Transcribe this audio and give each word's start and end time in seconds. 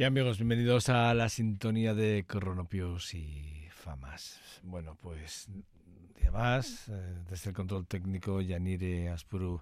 ¿Qué 0.00 0.06
amigos? 0.06 0.38
Bienvenidos 0.38 0.88
a 0.88 1.12
la 1.12 1.28
sintonía 1.28 1.92
de 1.92 2.24
Cronopios 2.26 3.12
y 3.12 3.66
Famas. 3.68 4.40
Bueno, 4.62 4.96
pues 4.98 5.46
día 6.18 6.30
más, 6.30 6.88
eh, 6.88 6.92
desde 7.28 7.50
el 7.50 7.54
control 7.54 7.86
técnico 7.86 8.40
Yanire 8.40 9.10
Aspuru 9.10 9.60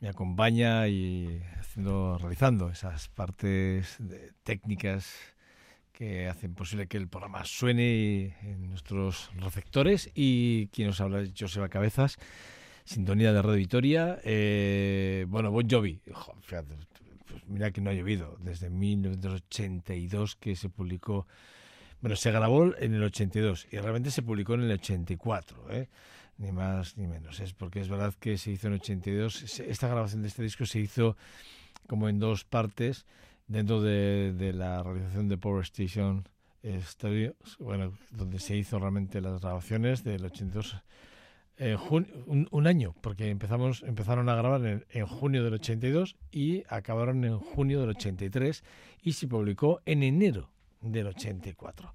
me 0.00 0.08
acompaña 0.08 0.88
y 0.88 1.42
haciendo, 1.60 2.16
realizando 2.16 2.70
esas 2.70 3.10
partes 3.10 3.96
de- 3.98 4.32
técnicas 4.44 5.14
que 5.92 6.26
hacen 6.26 6.54
posible 6.54 6.86
que 6.86 6.96
el 6.96 7.08
programa 7.08 7.44
suene 7.44 8.38
en 8.40 8.70
nuestros 8.70 9.30
receptores 9.36 10.10
y 10.14 10.68
quien 10.68 10.86
nos 10.88 11.02
habla 11.02 11.20
es 11.20 11.34
Joseba 11.38 11.68
Cabezas, 11.68 12.16
sintonía 12.86 13.30
de 13.34 13.42
Radio 13.42 13.58
Vitoria. 13.58 14.18
Eh, 14.24 15.26
bueno, 15.28 15.50
Bon 15.50 15.68
Jovi, 15.68 16.00
jo, 16.14 16.34
fíjate, 16.40 16.76
mira 17.48 17.70
que 17.70 17.80
no 17.80 17.90
ha 17.90 17.94
llovido 17.94 18.36
desde 18.40 18.70
1982 18.70 20.36
que 20.36 20.56
se 20.56 20.68
publicó, 20.68 21.26
bueno, 22.00 22.16
se 22.16 22.30
grabó 22.30 22.74
en 22.76 22.94
el 22.94 23.02
82 23.02 23.66
y 23.70 23.78
realmente 23.78 24.10
se 24.10 24.22
publicó 24.22 24.54
en 24.54 24.62
el 24.62 24.72
84, 24.72 25.70
¿eh? 25.70 25.88
ni 26.38 26.52
más 26.52 26.96
ni 26.96 27.06
menos. 27.06 27.40
Es 27.40 27.52
porque 27.52 27.80
es 27.80 27.88
verdad 27.88 28.14
que 28.18 28.38
se 28.38 28.50
hizo 28.50 28.66
en 28.68 28.74
82, 28.74 29.34
se- 29.34 29.70
esta 29.70 29.88
grabación 29.88 30.22
de 30.22 30.28
este 30.28 30.42
disco 30.42 30.66
se 30.66 30.80
hizo 30.80 31.16
como 31.86 32.08
en 32.08 32.18
dos 32.18 32.44
partes 32.44 33.06
dentro 33.46 33.80
de, 33.82 34.32
de 34.32 34.52
la 34.52 34.82
realización 34.82 35.28
de 35.28 35.36
Power 35.36 35.62
Station 35.62 36.26
Studios, 36.80 37.34
bueno, 37.58 37.92
donde 38.10 38.38
se 38.38 38.56
hizo 38.56 38.78
realmente 38.78 39.20
las 39.20 39.40
grabaciones 39.42 40.02
del 40.02 40.24
82 40.24 40.76
un, 41.90 42.48
un 42.50 42.66
año, 42.66 42.94
porque 43.00 43.30
empezamos, 43.30 43.82
empezaron 43.82 44.28
a 44.28 44.34
grabar 44.34 44.64
en, 44.66 44.84
en 44.90 45.06
junio 45.06 45.44
del 45.44 45.54
82 45.54 46.16
y 46.32 46.64
acabaron 46.68 47.24
en 47.24 47.38
junio 47.38 47.80
del 47.80 47.90
83 47.90 48.64
y 49.02 49.12
se 49.12 49.28
publicó 49.28 49.80
en 49.86 50.02
enero 50.02 50.50
del 50.80 51.08
84. 51.08 51.94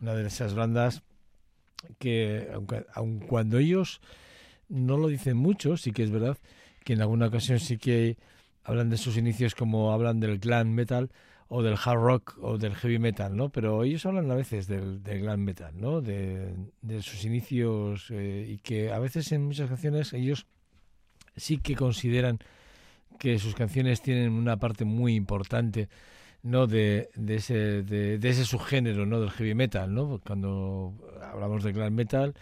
Una 0.00 0.14
de 0.14 0.26
esas 0.26 0.54
bandas 0.54 1.02
que, 1.98 2.48
aunque, 2.52 2.86
aun 2.94 3.20
cuando 3.20 3.58
ellos 3.58 4.00
no 4.68 4.96
lo 4.96 5.08
dicen 5.08 5.36
mucho, 5.36 5.76
sí 5.76 5.92
que 5.92 6.02
es 6.02 6.10
verdad 6.10 6.38
que 6.84 6.94
en 6.94 7.02
alguna 7.02 7.26
ocasión 7.26 7.60
sí 7.60 7.78
que 7.78 8.16
hablan 8.64 8.90
de 8.90 8.96
sus 8.96 9.16
inicios 9.16 9.54
como 9.54 9.92
hablan 9.92 10.20
del 10.20 10.40
clan 10.40 10.74
metal 10.74 11.10
o 11.48 11.62
del 11.62 11.76
hard 11.82 12.00
rock 12.00 12.38
o 12.40 12.58
del 12.58 12.74
heavy 12.74 12.98
metal, 12.98 13.36
¿no? 13.36 13.50
Pero 13.50 13.84
ellos 13.84 14.04
hablan 14.06 14.30
a 14.30 14.34
veces 14.34 14.66
del, 14.66 15.02
del 15.02 15.20
glam 15.20 15.40
metal, 15.40 15.72
¿no? 15.76 16.00
De, 16.00 16.54
sus 17.00 17.24
inicios 17.24 18.10
eh, 18.10 18.46
y 18.48 18.58
que 18.58 18.92
a 18.92 18.98
veces 18.98 19.30
en 19.32 19.44
muchas 19.44 19.68
canciones 19.68 20.12
ellos 20.12 20.46
sí 21.36 21.58
que 21.58 21.76
consideran 21.76 22.38
que 23.18 23.38
sus 23.38 23.54
canciones 23.54 24.02
tienen 24.02 24.32
una 24.32 24.56
parte 24.56 24.84
muy 24.84 25.14
importante 25.14 25.88
no 26.42 26.66
de, 26.66 27.08
de 27.14 27.36
ese 27.36 27.82
de, 27.82 28.18
de 28.18 28.28
ese 28.28 28.44
subgénero 28.44 29.06
no 29.06 29.20
del 29.20 29.30
heavy 29.30 29.54
metal 29.54 29.92
no 29.94 30.20
cuando 30.24 30.94
hablamos 31.22 31.64
de 31.64 31.72
glam 31.72 31.94
metal 31.94 32.34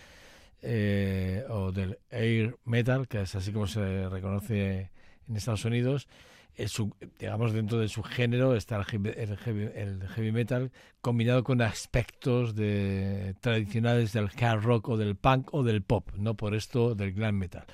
eh, 0.62 1.44
o 1.48 1.72
del 1.72 1.98
air 2.10 2.56
metal 2.64 3.08
que 3.08 3.22
es 3.22 3.34
así 3.34 3.52
como 3.52 3.66
se 3.66 4.08
reconoce 4.08 4.90
en 5.28 5.36
Estados 5.36 5.64
Unidos 5.64 6.08
el 6.56 6.68
sub- 6.68 6.94
digamos 7.18 7.52
dentro 7.52 7.78
de 7.78 7.88
su 7.88 8.02
género 8.02 8.54
está 8.54 8.76
el 8.76 8.84
heavy, 8.84 9.10
el 9.16 9.36
heavy- 9.38 9.72
el 9.74 10.08
heavy 10.08 10.32
metal 10.32 10.70
combinado 11.00 11.42
con 11.44 11.60
aspectos 11.62 12.54
de 12.54 13.34
tradicionales 13.40 14.12
del 14.12 14.30
hard 14.40 14.62
rock 14.62 14.88
o 14.90 14.96
del 14.96 15.16
punk 15.16 15.52
o 15.52 15.62
del 15.62 15.82
pop 15.82 16.10
no 16.16 16.34
por 16.36 16.54
esto 16.54 16.94
del 16.94 17.12
glam 17.12 17.36
metal. 17.36 17.64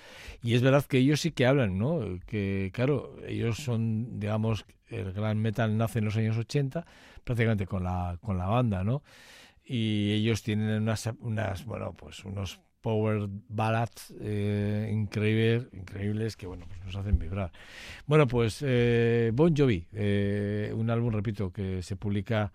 Y 0.43 0.55
es 0.55 0.63
verdad 0.63 0.85
que 0.85 0.99
ellos 0.99 1.21
sí 1.21 1.33
que 1.33 1.47
hablan 1.47 1.79
no 1.79 2.01
que 2.27 2.71
claro 2.73 3.17
ellos 3.27 3.59
son 3.59 4.19
digamos 4.19 4.65
el 4.89 5.13
glam 5.13 5.39
metal 5.39 5.77
nace 5.77 5.99
en 6.01 6.07
los 6.07 6.17
años 6.17 6.37
80 6.39 6.87
prácticamente 7.25 7.67
con 7.67 7.85
la 7.85 8.19
con 8.23 8.39
la 8.39 8.47
banda 8.47 8.83
no 8.83 9.03
y 9.65 10.13
ellos 10.13 10.43
tienen 10.43 10.83
unas 10.83 11.09
unas 11.21 11.65
bueno 11.65 11.93
pues 11.93 12.25
unos 12.25 12.61
power 12.81 13.29
ballads 13.49 14.15
eh, 14.21 14.91
increíbles 14.93 16.37
que 16.37 16.47
bueno 16.47 16.67
pues 16.69 16.81
nos 16.85 16.97
hacen 16.97 17.19
vibrar. 17.19 17.53
Bueno 18.07 18.27
pues 18.27 18.59
eh, 18.67 19.31
Bon 19.35 19.55
Jovi 19.57 19.87
eh, 19.93 20.73
un 20.75 20.91
álbum 20.91 21.13
repito 21.13 21.53
que 21.53 21.83
se 21.83 21.97
publica 21.97 22.53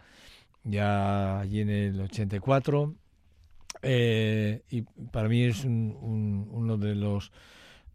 ya 0.63 1.39
allí 1.39 1.62
en 1.62 1.69
el 1.69 2.01
84 2.01 2.95
eh, 3.83 4.62
y 4.72 4.81
para 5.12 5.30
mí 5.30 5.44
es 5.44 5.63
un- 5.63 5.95
un- 6.01 6.48
uno 6.51 6.77
de 6.77 6.95
los 6.95 7.31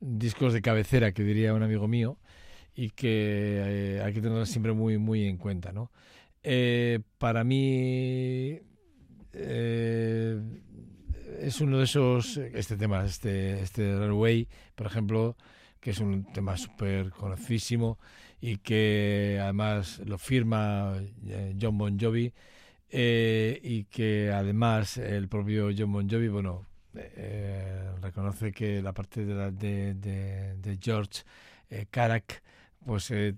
discos 0.00 0.53
de 0.53 0.62
cabecera 0.62 1.12
que 1.12 1.25
diría 1.25 1.53
un 1.55 1.62
amigo 1.62 1.88
mío 1.88 2.17
y 2.75 2.91
que 2.91 4.00
hay 4.05 4.12
que 4.15 4.21
tenerlo 4.21 4.47
siempre 4.47 4.73
muy 4.73 4.99
muy 4.99 5.25
en 5.25 5.37
cuenta 5.37 5.73
no 5.73 5.91
para 7.19 7.44
mí 7.44 8.61
es 11.40 11.60
uno 11.60 11.78
de 11.78 11.84
esos 11.84 12.37
este 12.37 12.76
tema 12.76 13.04
este 13.04 13.60
este 13.62 13.98
Railway 13.98 14.48
por 14.75 14.87
ejemplo 14.87 15.37
que 15.81 15.90
es 15.90 15.98
un 16.00 16.25
tema 16.32 16.56
súper 16.56 17.10
conocidísimo 17.10 17.98
y 18.40 18.58
que 18.58 19.38
además 19.42 20.00
lo 20.04 20.19
firma 20.19 20.94
eh, 21.26 21.54
John 21.60 21.78
Bon 21.78 21.98
Jovi 21.98 22.32
eh, 22.90 23.60
y 23.62 23.84
que 23.84 24.31
además 24.32 24.98
el 24.98 25.28
propio 25.28 25.70
John 25.76 25.92
Bon 25.92 26.08
Jovi 26.10 26.28
bueno 26.28 26.66
eh, 26.94 27.90
reconoce 28.02 28.52
que 28.52 28.82
la 28.82 28.93
parte 28.93 29.25
de, 29.25 29.34
la- 29.34 29.50
de, 29.50 29.94
de- 29.94 30.56
de 30.56 30.78
George 30.82 31.22
eh, 31.70 31.86
Carac 31.90 32.43
pues 32.84 33.10
eh, 33.10 33.34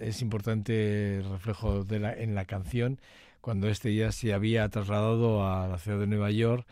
es 0.00 0.22
importante 0.22 1.22
reflejo 1.30 1.84
de 1.84 1.98
la, 2.00 2.12
en 2.14 2.34
la 2.34 2.44
canción 2.44 3.00
cuando 3.40 3.68
este 3.68 3.94
ya 3.94 4.12
se 4.12 4.32
había 4.32 4.68
trasladado 4.68 5.46
a 5.46 5.68
la 5.68 5.78
ciudad 5.78 5.98
de 5.98 6.06
Nueva 6.06 6.30
York 6.30 6.66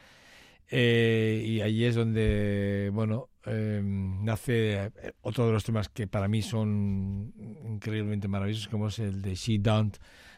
eh, 0.74 1.42
y 1.46 1.60
allí 1.60 1.84
es 1.84 1.94
donde 1.94 2.90
bueno 2.94 3.28
eh, 3.44 3.80
nace 3.84 4.90
otro 5.20 5.46
de 5.46 5.52
los 5.52 5.64
temas 5.64 5.88
que 5.90 6.06
para 6.06 6.28
mí 6.28 6.40
son 6.42 7.32
increíblemente 7.66 8.26
maravillosos 8.28 8.68
como 8.68 8.88
es 8.88 8.98
el 8.98 9.20
de 9.20 9.34
She 9.34 9.58
Don't 9.58 9.96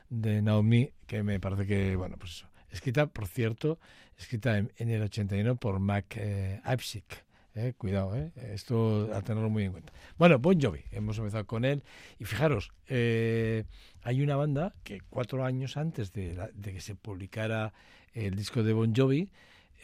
de 0.08 0.42
Naomi 0.42 0.90
que 1.06 1.22
me 1.22 1.38
parece 1.38 1.66
que 1.66 1.94
bueno 1.96 2.16
pues 2.19 2.32
eso 2.32 2.48
escrita 2.70 3.06
por 3.06 3.28
cierto 3.28 3.78
escrita 4.19 4.58
en, 4.58 4.72
en 4.78 4.90
el 4.90 5.02
81 5.02 5.56
por 5.56 5.78
Mac 5.78 6.16
eh, 6.16 6.60
Ipsic 6.72 7.25
eh, 7.56 7.72
cuidado, 7.78 8.16
eh, 8.16 8.32
esto 8.52 9.14
a 9.14 9.22
tenerlo 9.22 9.48
muy 9.48 9.62
en 9.62 9.70
cuenta. 9.70 9.92
Bueno, 10.19 10.40
Bon 10.40 10.60
Jovi, 10.60 10.80
hemos 10.90 11.19
empezado 11.19 11.46
con 11.46 11.64
él 11.64 11.84
y 12.19 12.25
fijaros, 12.25 12.72
eh, 12.88 13.62
hay 14.02 14.22
una 14.22 14.34
banda 14.34 14.75
que 14.82 15.00
cuatro 15.08 15.44
años 15.44 15.76
antes 15.76 16.12
de, 16.12 16.34
la- 16.34 16.50
de 16.52 16.72
que 16.72 16.80
se 16.80 16.96
publicara 16.96 17.72
el 18.12 18.34
disco 18.34 18.64
de 18.64 18.72
Bon 18.72 18.92
Jovi, 18.92 19.30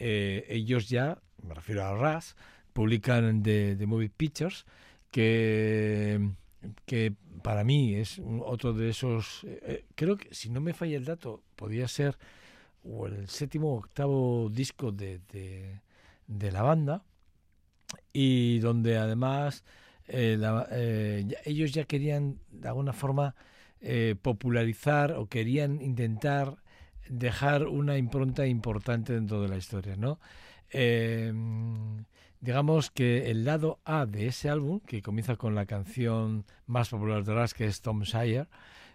eh, 0.01 0.45
ellos 0.49 0.89
ya, 0.89 1.19
me 1.43 1.53
refiero 1.53 1.85
a 1.85 1.95
Ras, 1.95 2.35
publican 2.73 3.43
The, 3.43 3.75
The 3.75 3.85
Movie 3.85 4.09
Pictures, 4.09 4.65
que, 5.11 6.31
que 6.85 7.13
para 7.43 7.63
mí 7.63 7.95
es 7.95 8.21
otro 8.43 8.73
de 8.73 8.89
esos, 8.89 9.43
eh, 9.43 9.59
eh, 9.63 9.85
creo 9.95 10.17
que 10.17 10.33
si 10.33 10.49
no 10.49 10.61
me 10.61 10.73
falla 10.73 10.97
el 10.97 11.05
dato, 11.05 11.43
podía 11.55 11.87
ser 11.87 12.17
o 12.83 13.05
el 13.05 13.27
séptimo 13.29 13.73
o 13.73 13.77
octavo 13.77 14.49
disco 14.49 14.91
de, 14.91 15.19
de, 15.31 15.79
de 16.27 16.51
la 16.51 16.63
banda 16.63 17.03
y 18.13 18.59
donde 18.59 18.97
además 18.97 19.63
eh, 20.07 21.27
ellos 21.45 21.73
ya 21.73 21.83
querían 21.83 22.39
de 22.51 22.67
alguna 22.67 22.93
forma 22.93 23.35
popularizar 24.21 25.13
o 25.13 25.25
querían 25.25 25.81
intentar 25.81 26.60
dejar 27.11 27.67
una 27.67 27.97
impronta 27.97 28.47
importante 28.47 29.13
dentro 29.13 29.41
de 29.41 29.49
la 29.49 29.57
historia, 29.57 29.95
¿no? 29.97 30.19
Eh, 30.69 31.33
digamos 32.39 32.89
que 32.89 33.29
el 33.29 33.43
lado 33.43 33.79
A 33.83 34.05
de 34.05 34.27
ese 34.27 34.49
álbum, 34.49 34.79
que 34.79 35.01
comienza 35.01 35.35
con 35.35 35.53
la 35.53 35.65
canción 35.65 36.45
más 36.65 36.89
popular 36.89 37.23
de 37.23 37.33
Ras, 37.33 37.53
que 37.53 37.65
es 37.65 37.81
Tom 37.81 38.05
Sawyer, 38.05 38.47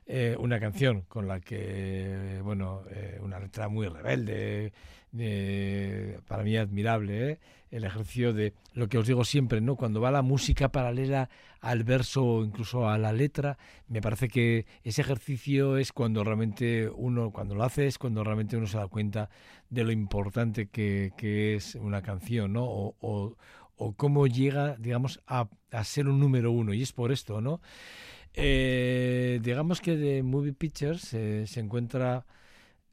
eh, 0.06 0.36
una 0.38 0.60
canción 0.60 1.02
con 1.08 1.26
la 1.28 1.40
que, 1.40 2.40
bueno, 2.44 2.82
eh, 2.90 3.18
una 3.22 3.38
letra 3.40 3.68
muy 3.68 3.88
rebelde, 3.88 4.72
eh, 5.18 6.18
para 6.28 6.42
mí 6.42 6.56
admirable, 6.56 7.30
¿eh? 7.32 7.38
el 7.70 7.84
ejercicio 7.84 8.32
de 8.32 8.52
lo 8.74 8.88
que 8.88 8.98
os 8.98 9.06
digo 9.06 9.24
siempre, 9.24 9.60
¿no? 9.60 9.76
Cuando 9.76 10.00
va 10.00 10.10
la 10.10 10.22
música 10.22 10.68
paralela 10.70 11.28
al 11.60 11.82
verso 11.84 12.24
o 12.24 12.44
incluso 12.44 12.88
a 12.88 12.98
la 12.98 13.12
letra, 13.12 13.58
me 13.88 14.00
parece 14.00 14.28
que 14.28 14.66
ese 14.84 15.00
ejercicio 15.02 15.76
es 15.76 15.92
cuando 15.92 16.22
realmente 16.22 16.88
uno, 16.88 17.30
cuando 17.32 17.54
lo 17.54 17.64
hace, 17.64 17.86
es 17.86 17.98
cuando 17.98 18.22
realmente 18.22 18.56
uno 18.56 18.66
se 18.66 18.76
da 18.78 18.86
cuenta 18.88 19.28
de 19.70 19.84
lo 19.84 19.90
importante 19.92 20.66
que, 20.68 21.12
que 21.16 21.56
es 21.56 21.74
una 21.74 22.02
canción, 22.02 22.52
¿no? 22.52 22.64
O, 22.64 22.94
o- 23.00 23.36
o 23.78 23.92
cómo 23.92 24.26
llega, 24.26 24.76
digamos, 24.78 25.20
a, 25.26 25.48
a 25.70 25.84
ser 25.84 26.08
un 26.08 26.18
número 26.18 26.50
uno. 26.50 26.72
Y 26.72 26.80
es 26.80 26.92
por 26.92 27.12
esto, 27.12 27.42
¿no? 27.42 27.60
Eh, 28.38 29.40
digamos 29.42 29.80
que 29.80 29.96
de 29.96 30.22
Movie 30.22 30.52
Pictures 30.52 31.14
eh, 31.14 31.46
se 31.46 31.60
encuentra 31.60 32.26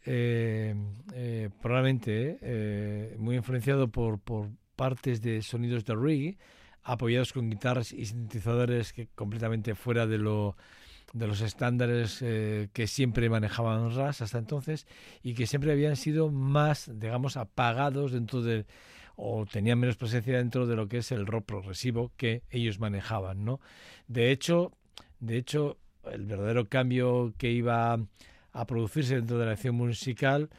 eh, 0.06 0.74
eh, 1.14 1.50
probablemente 1.62 3.16
muy 3.18 3.36
influenciado 3.36 3.90
por, 3.90 4.20
por 4.20 4.50
partes 4.78 5.22
de 5.22 5.42
sonidos 5.42 5.84
de 5.84 5.96
reggae, 5.96 6.38
apoyados 6.82 7.34
con 7.34 7.50
guitarras 7.50 7.92
y 7.92 8.06
sintetizadores 8.06 8.94
que 8.94 9.08
completamente 9.16 9.76
fuera 9.76 10.08
de 10.08 10.18
lo 10.18 10.56
de 11.12 11.28
los 11.28 11.42
estándares 11.42 12.20
que 12.20 12.88
siempre 12.88 13.30
manejaban 13.30 13.96
RAS 13.96 14.22
hasta 14.22 14.40
entonces 14.40 14.88
y 15.22 15.36
que 15.36 15.46
siempre 15.46 15.72
habían 15.72 15.96
sido 15.96 16.32
más, 16.32 16.90
digamos, 16.92 17.38
apagados 17.38 18.14
dentro 18.14 18.42
de 18.42 18.66
o 19.16 19.46
tenían 19.46 19.78
menos 19.78 19.96
presencia 19.96 20.38
dentro 20.38 20.66
de 20.66 20.76
lo 20.76 20.88
que 20.88 20.98
es 20.98 21.12
el 21.12 21.28
rock 21.28 21.46
progresivo 21.46 22.12
que 22.18 22.42
ellos 22.50 22.80
manejaban, 22.80 23.46
¿no? 23.46 23.60
De 24.08 24.32
hecho, 24.32 24.72
de 25.24 25.38
hecho, 25.38 25.78
el 26.12 26.26
verdadero 26.26 26.68
cambio 26.68 27.34
que 27.38 27.50
iba 27.52 27.98
a 28.52 28.66
producirse 28.66 29.16
dentro 29.16 29.40
de 29.40 29.46
la 29.46 29.54
acción 29.54 29.76
musical 29.76 30.50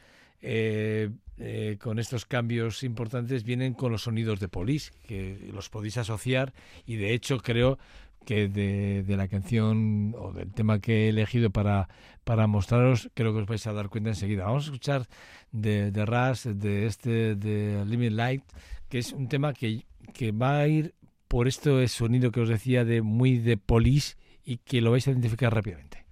eh, 0.41 1.11
eh, 1.37 1.77
con 1.79 1.99
estos 1.99 2.25
cambios 2.25 2.83
importantes 2.83 3.43
vienen 3.43 3.73
con 3.73 3.91
los 3.91 4.03
sonidos 4.03 4.39
de 4.39 4.47
Police, 4.47 4.91
que 5.07 5.49
los 5.53 5.69
podéis 5.69 5.97
asociar 5.97 6.53
y 6.85 6.95
de 6.95 7.13
hecho 7.13 7.37
creo 7.37 7.77
que 8.25 8.47
de, 8.47 9.03
la 9.15 9.27
canción 9.27 10.15
o 10.17 10.31
del 10.31 10.51
tema 10.51 10.79
que 10.79 11.05
he 11.05 11.09
elegido 11.09 11.51
para, 11.51 11.87
para 12.23 12.47
mostraros, 12.47 13.11
creo 13.13 13.33
que 13.33 13.41
os 13.41 13.47
vais 13.47 13.67
a 13.67 13.73
dar 13.73 13.89
cuenta 13.89 14.09
enseguida. 14.09 14.45
Vamos 14.45 14.63
a 14.63 14.67
escuchar 14.67 15.07
de, 15.51 15.91
de 15.91 16.05
Ras, 16.07 16.49
de 16.51 16.87
este, 16.87 17.35
de 17.35 17.85
Limit 17.85 18.13
Light, 18.13 18.43
que 18.89 18.97
es 18.97 19.13
un 19.13 19.27
tema 19.27 19.53
que, 19.53 19.85
que 20.11 20.31
va 20.31 20.57
a 20.57 20.67
ir 20.67 20.95
por 21.27 21.47
este 21.47 21.87
sonido 21.87 22.31
que 22.31 22.41
os 22.41 22.49
decía 22.49 22.83
de 22.83 23.03
muy 23.03 23.37
de 23.37 23.57
Police 23.57 24.15
y 24.45 24.57
que 24.57 24.81
lo 24.81 24.91
vais 24.91 25.07
a 25.07 25.11
identificar 25.11 25.53
rápidamente. 25.53 26.04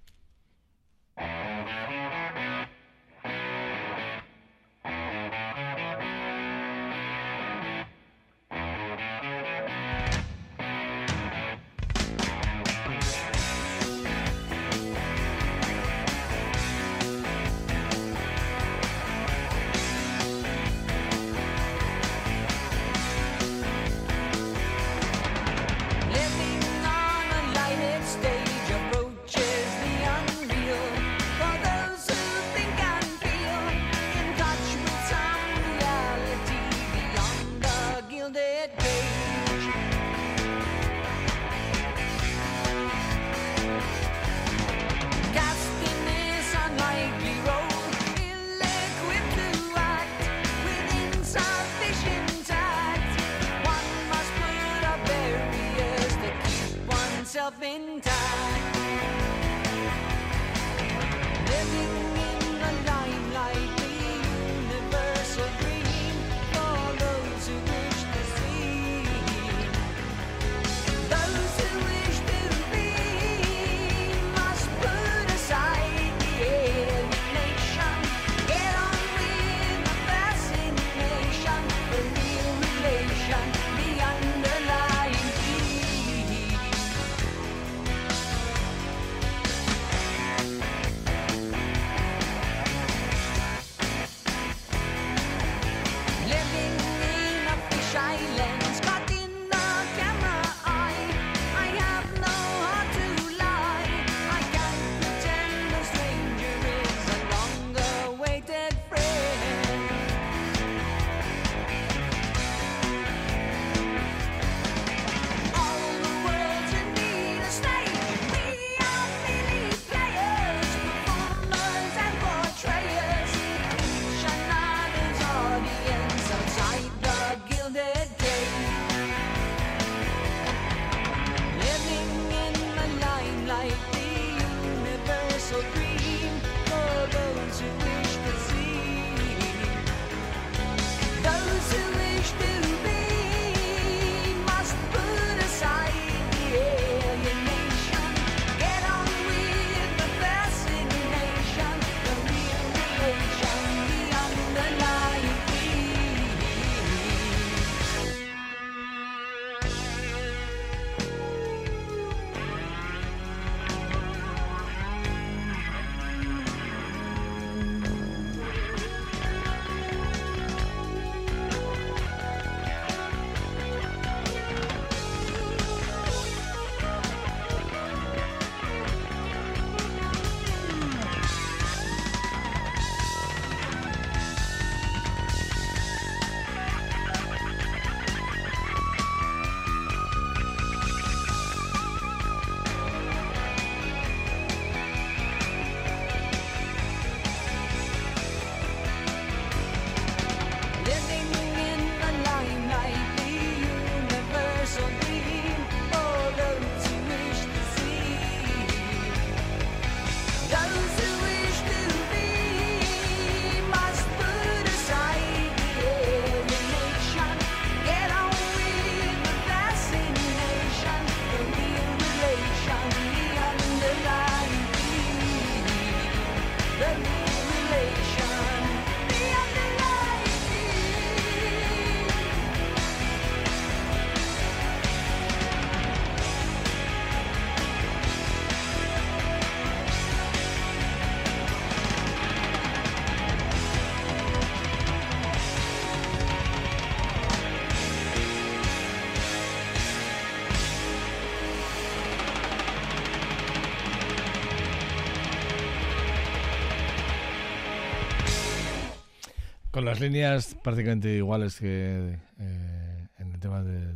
Las 259.84 260.00
líneas 260.00 260.56
prácticamente 260.62 261.14
iguales 261.14 261.58
que 261.58 262.18
eh, 262.38 263.08
en 263.18 263.32
el 263.32 263.40
tema 263.40 263.62
de, 263.62 263.94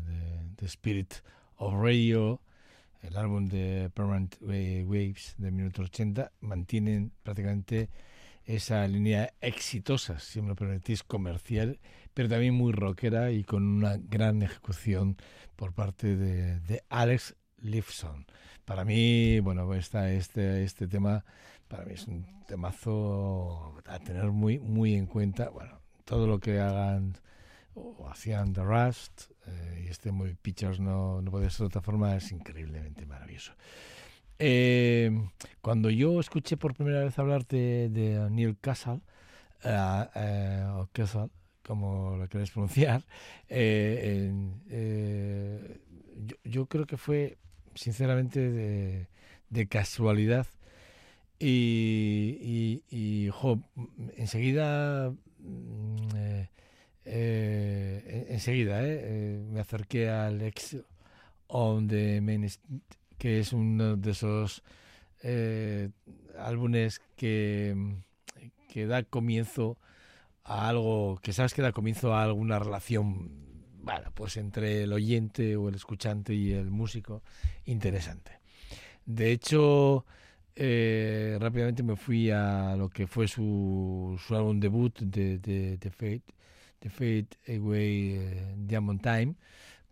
Spirit 0.62 1.14
of 1.56 1.74
Radio, 1.82 2.42
el 3.02 3.16
álbum 3.16 3.46
de 3.48 3.90
Permanent 3.94 4.36
Wa- 4.40 4.84
Waves 4.86 5.34
de 5.38 5.50
minuto 5.50 5.82
80, 5.82 6.30
mantienen 6.40 7.12
prácticamente 7.22 7.88
esa 8.44 8.86
línea 8.86 9.32
exitosa, 9.40 10.18
si 10.18 10.42
me 10.42 10.48
lo 10.48 10.56
permitís, 10.56 11.02
comercial, 11.02 11.78
pero 12.12 12.28
también 12.28 12.54
muy 12.54 12.72
rockera 12.72 13.30
y 13.30 13.44
con 13.44 13.62
una 13.62 13.96
gran 13.98 14.42
ejecución 14.42 15.16
por 15.56 15.72
parte 15.72 16.16
de, 16.16 16.60
de 16.60 16.82
Alex 16.90 17.34
Lifeson. 17.58 18.26
Para 18.64 18.84
mí, 18.84 19.40
bueno, 19.40 19.72
esta, 19.74 20.12
este, 20.12 20.64
este 20.64 20.86
tema 20.86 21.24
para 21.68 21.84
mí 21.84 21.92
es 21.94 22.06
un 22.06 22.26
temazo 22.46 23.74
a 23.86 23.98
tener 23.98 24.26
muy, 24.26 24.58
muy 24.58 24.94
en 24.94 25.06
cuenta. 25.06 25.50
Bueno, 25.50 25.80
todo 26.04 26.26
lo 26.26 26.40
que 26.40 26.58
hagan 26.58 27.14
o 27.74 28.08
hacían 28.08 28.52
The 28.52 28.62
Rust 28.62 29.30
eh, 29.46 29.84
y 29.84 29.88
este 29.88 30.10
Movie 30.10 30.36
Pictures 30.40 30.80
no, 30.80 31.22
no 31.22 31.30
puede 31.30 31.50
ser 31.50 31.60
de 31.60 31.66
otra 31.66 31.82
forma, 31.82 32.16
es 32.16 32.32
increíblemente 32.32 33.06
maravilloso. 33.06 33.52
Eh, 34.38 35.10
cuando 35.60 35.90
yo 35.90 36.20
escuché 36.20 36.56
por 36.56 36.74
primera 36.74 37.02
vez 37.02 37.18
hablar 37.18 37.46
de, 37.46 37.88
de 37.90 38.30
Neil 38.30 38.56
Castle, 38.60 39.00
eh, 39.64 40.04
eh, 40.14 40.64
o 40.74 40.88
Castle, 40.92 41.28
como 41.62 42.16
lo 42.16 42.28
queréis 42.28 42.50
pronunciar, 42.50 43.02
yo, 46.44 46.66
creo 46.66 46.86
que 46.86 46.96
fue 46.96 47.38
sinceramente 47.74 49.08
de 49.50 49.68
casualidad 49.68 50.46
y, 51.38 52.82
y, 52.90 52.96
y, 53.26 53.30
enseguida 54.16 55.10
mm, 55.38 55.96
eh, 56.16 56.48
eh, 57.04 58.24
en- 58.28 58.34
enseguida 58.34 58.80
eh, 58.82 59.40
me 59.50 59.60
acerqué 59.60 60.10
al 60.10 60.42
ex 60.42 60.76
on 61.48 61.88
the 61.88 62.20
main 62.20 62.44
Street, 62.44 62.82
que 63.18 63.40
es 63.40 63.52
uno 63.52 63.96
de 63.96 64.10
esos 64.12 64.62
álbumes 66.38 67.00
que, 67.16 67.74
que 68.68 68.86
da 68.86 69.02
comienzo 69.02 69.78
a 70.44 70.68
algo 70.68 71.18
que 71.22 71.32
sabes 71.32 71.54
que 71.54 71.62
da 71.62 71.72
comienzo 71.72 72.14
a 72.14 72.24
alguna 72.24 72.58
relación 72.58 73.30
bueno, 73.82 74.10
pues 74.14 74.36
entre 74.36 74.82
el 74.84 74.92
oyente 74.92 75.56
o 75.56 75.68
el 75.68 75.74
escuchante 75.76 76.34
y 76.34 76.52
el 76.52 76.70
músico 76.70 77.22
interesante. 77.64 78.32
De 79.06 79.32
hecho, 79.32 80.06
eh, 80.60 81.38
rápidamente 81.40 81.84
me 81.84 81.94
fui 81.94 82.32
a 82.32 82.74
lo 82.76 82.88
que 82.88 83.06
fue 83.06 83.28
su, 83.28 84.20
su 84.26 84.34
álbum 84.34 84.58
debut 84.58 84.98
de, 84.98 85.38
de, 85.38 85.76
de 85.76 85.90
Fate, 85.90 86.24
The 86.80 86.90
Fate 86.90 87.28
Away 87.46 88.14
eh, 88.16 88.54
Diamond 88.56 89.00
Time, 89.00 89.34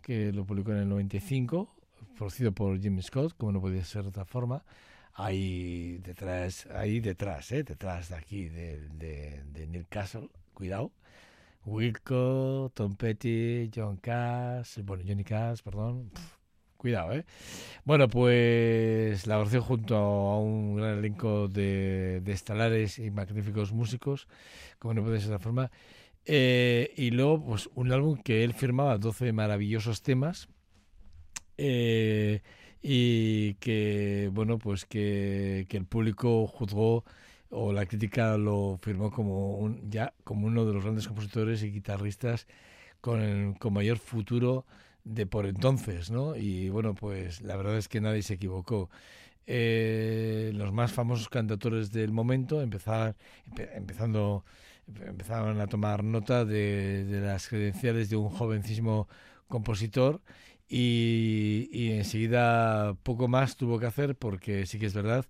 que 0.02 0.32
lo 0.32 0.44
publicó 0.44 0.72
en 0.72 0.78
el 0.78 0.88
95, 0.88 1.72
producido 2.18 2.50
por 2.50 2.80
Jimmy 2.80 3.00
Scott, 3.02 3.34
como 3.36 3.52
no 3.52 3.60
podía 3.60 3.84
ser 3.84 4.02
de 4.02 4.08
otra 4.08 4.24
forma. 4.24 4.64
Ahí 5.14 5.98
detrás, 5.98 6.66
ahí 6.74 6.98
detrás, 6.98 7.52
¿eh? 7.52 7.62
detrás 7.62 8.08
de 8.08 8.16
aquí, 8.16 8.48
de, 8.48 8.88
de, 8.98 9.66
Neil 9.68 9.86
Castle, 9.88 10.28
cuidado. 10.52 10.90
Wilco, 11.64 12.72
Tom 12.74 12.96
Petty, 12.96 13.70
John 13.72 13.98
Cash, 13.98 14.80
bueno, 14.82 15.04
Johnny 15.06 15.22
Cash, 15.22 15.62
perdón. 15.62 16.10
Cuidado, 16.86 17.12
¿eh? 17.12 17.24
Bueno, 17.84 18.08
pues 18.08 19.26
la 19.26 19.38
oración 19.40 19.62
junto 19.62 19.96
a 19.96 20.40
un 20.40 20.76
gran 20.76 20.98
elenco 20.98 21.48
de, 21.48 22.20
de 22.22 22.32
estelares 22.32 22.98
y 22.98 23.10
magníficos 23.10 23.72
músicos, 23.72 24.28
como 24.78 24.94
no 24.94 25.02
puede 25.04 25.20
ser 25.20 25.30
de 25.30 25.34
otra 25.36 25.44
forma. 25.44 25.70
Eh, 26.26 26.92
y 26.96 27.10
luego, 27.12 27.44
pues 27.44 27.70
un 27.74 27.92
álbum 27.92 28.18
que 28.22 28.44
él 28.44 28.54
firmaba 28.54 28.98
12 28.98 29.32
maravillosos 29.32 30.02
temas. 30.02 30.48
eh, 31.56 32.42
y 32.82 33.54
que, 33.54 34.30
bueno, 34.32 34.58
pues 34.58 34.84
que, 34.84 35.66
que 35.68 35.76
el 35.76 35.86
público 35.86 36.46
juzgó 36.46 37.04
o 37.50 37.72
la 37.72 37.86
crítica 37.86 38.36
lo 38.38 38.78
firmó 38.82 39.10
como 39.10 39.56
un, 39.58 39.90
ya 39.90 40.14
como 40.24 40.46
uno 40.46 40.64
de 40.64 40.74
los 40.74 40.82
grandes 40.84 41.06
compositores 41.08 41.62
y 41.62 41.70
guitarristas 41.72 42.46
con, 43.00 43.20
el- 43.22 43.58
con 43.58 43.74
mayor 43.74 43.98
futuro 43.98 44.66
de 45.06 45.26
por 45.26 45.46
entonces, 45.46 46.10
¿no? 46.10 46.36
Y 46.36 46.68
bueno, 46.70 46.94
pues 46.94 47.40
la 47.42 47.56
verdad 47.56 47.78
es 47.78 47.88
que 47.88 48.00
nadie 48.00 48.22
se 48.22 48.34
equivocó. 48.34 48.90
Eh, 49.46 50.52
los 50.54 50.72
más 50.72 50.92
famosos 50.92 51.28
cantautores 51.28 51.92
del 51.92 52.12
momento 52.12 52.62
empezaban, 52.62 53.16
empe- 53.50 53.70
empezando, 53.74 54.44
empezaban 55.06 55.60
a 55.60 55.68
tomar 55.68 56.04
nota 56.04 56.44
de, 56.44 57.04
de 57.04 57.20
las 57.20 57.48
credenciales 57.48 58.10
de 58.10 58.16
un 58.16 58.30
jovencísimo 58.30 59.08
compositor 59.48 60.22
y, 60.68 61.68
y 61.72 61.92
enseguida 61.92 62.94
poco 63.02 63.28
más 63.28 63.56
tuvo 63.56 63.78
que 63.78 63.86
hacer 63.86 64.16
porque 64.16 64.66
sí 64.66 64.78
que 64.78 64.86
es 64.86 64.94
verdad 64.94 65.26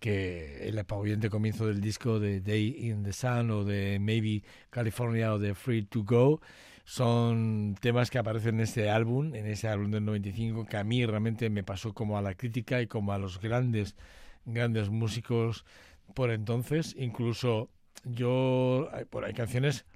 que 0.00 0.68
el 0.68 0.78
apabullante 0.78 1.30
comienzo 1.30 1.66
del 1.66 1.80
disco 1.80 2.20
de 2.20 2.40
Day 2.40 2.76
in 2.88 3.02
the 3.02 3.12
Sun 3.12 3.50
o 3.50 3.64
de 3.64 3.98
Maybe 4.00 4.42
California 4.70 5.32
o 5.34 5.38
de 5.38 5.54
Free 5.54 5.82
to 5.84 6.04
Go 6.04 6.40
son 6.84 7.76
temas 7.80 8.10
que 8.10 8.18
aparecen 8.18 8.56
en 8.56 8.60
ese 8.62 8.90
álbum, 8.90 9.34
en 9.34 9.46
ese 9.46 9.68
álbum 9.68 9.90
del 9.90 10.04
95, 10.04 10.66
que 10.66 10.76
a 10.76 10.84
mí 10.84 11.04
realmente 11.04 11.48
me 11.50 11.64
pasó 11.64 11.94
como 11.94 12.18
a 12.18 12.22
la 12.22 12.34
crítica 12.34 12.82
y 12.82 12.86
como 12.86 13.12
a 13.12 13.18
los 13.18 13.40
grandes, 13.40 13.96
grandes 14.44 14.90
músicos 14.90 15.64
por 16.14 16.30
entonces. 16.30 16.94
Incluso 16.98 17.70
yo, 18.04 18.90
por 19.10 19.24
hay 19.24 19.32
canciones 19.32 19.86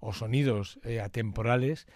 o 0.00 0.12
sonidos 0.12 0.80
eh, 0.84 1.00
atemporales 1.00 1.86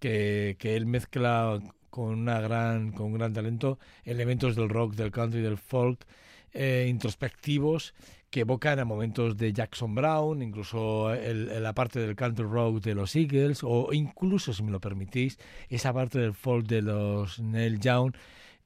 que, 0.00 0.56
que 0.58 0.76
él 0.76 0.86
mezcla 0.86 1.60
con 1.94 2.06
una 2.06 2.40
gran 2.40 2.90
con 2.90 3.06
un 3.06 3.12
gran 3.14 3.32
talento 3.32 3.78
elementos 4.02 4.56
del 4.56 4.68
rock, 4.68 4.96
del 4.96 5.12
country, 5.12 5.40
del 5.40 5.58
folk 5.58 6.04
eh, 6.52 6.86
introspectivos 6.90 7.94
que 8.34 8.40
evocan 8.40 8.80
a 8.80 8.84
momentos 8.84 9.36
de 9.36 9.52
Jackson 9.52 9.94
Brown, 9.94 10.42
incluso 10.42 11.14
el- 11.14 11.62
la 11.62 11.72
parte 11.72 12.00
del 12.00 12.16
country 12.16 12.44
rock 12.44 12.82
de 12.82 12.96
los 12.96 13.14
Eagles, 13.14 13.60
o 13.62 13.92
incluso, 13.92 14.52
si 14.52 14.64
me 14.64 14.72
lo 14.72 14.80
permitís, 14.80 15.38
esa 15.68 15.92
parte 15.92 16.18
del 16.18 16.34
folk 16.34 16.66
de 16.66 16.82
los 16.82 17.38
Neil 17.38 17.78
Young, 17.78 18.12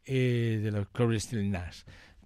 eh, 0.06 0.60
de 0.62 0.70
los 0.70 0.88
Corey 0.88 1.20
Still 1.20 1.50
Nash. 1.50 1.82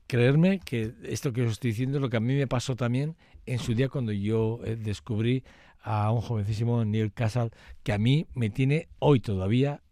Creerme 0.06 0.60
que 0.60 0.92
esto 1.02 1.32
que 1.32 1.42
os 1.42 1.50
estoy 1.50 1.72
diciendo 1.72 1.98
es 1.98 2.02
lo 2.02 2.10
que 2.10 2.18
a 2.18 2.20
mí 2.20 2.32
me 2.36 2.46
pasó 2.46 2.76
también 2.76 3.16
en 3.44 3.58
su 3.58 3.74
día 3.74 3.88
cuando 3.88 4.12
yo 4.12 4.60
eh, 4.64 4.76
descubrí 4.76 5.42
a 5.82 6.12
un 6.12 6.20
jovencísimo 6.20 6.84
Neil 6.84 7.12
Castle 7.12 7.50
que 7.82 7.92
a 7.92 7.98
mí 7.98 8.28
me 8.34 8.50
tiene 8.50 8.86
hoy 9.00 9.18
todavía 9.18 9.82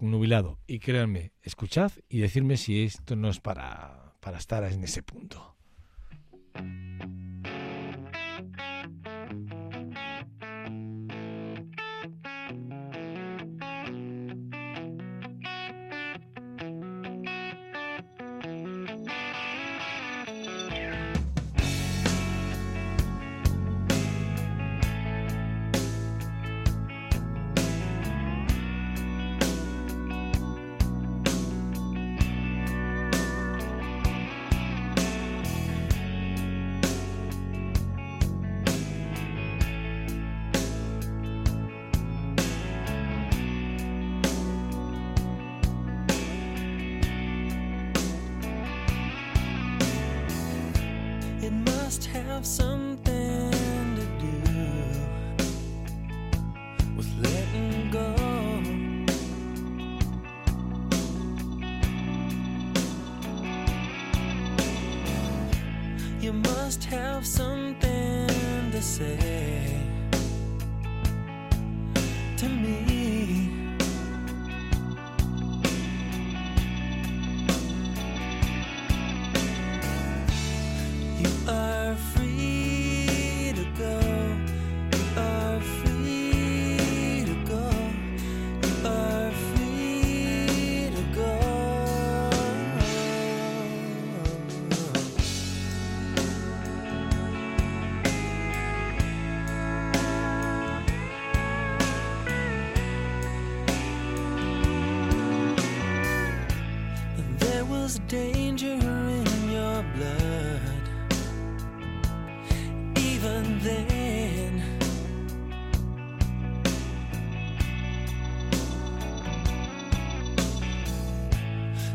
nubilado. 0.00 0.58
Y 0.66 0.80
créanme, 0.80 1.30
escuchad 1.42 1.92
y 2.08 2.18
decirme 2.18 2.56
si 2.56 2.82
esto 2.82 3.14
no 3.14 3.28
es 3.28 3.38
para, 3.38 4.16
para 4.18 4.38
estar 4.38 4.64
en 4.64 4.82
ese 4.82 5.04
punto. 5.04 5.55
Thank 6.56 6.68
you. 7.02 7.25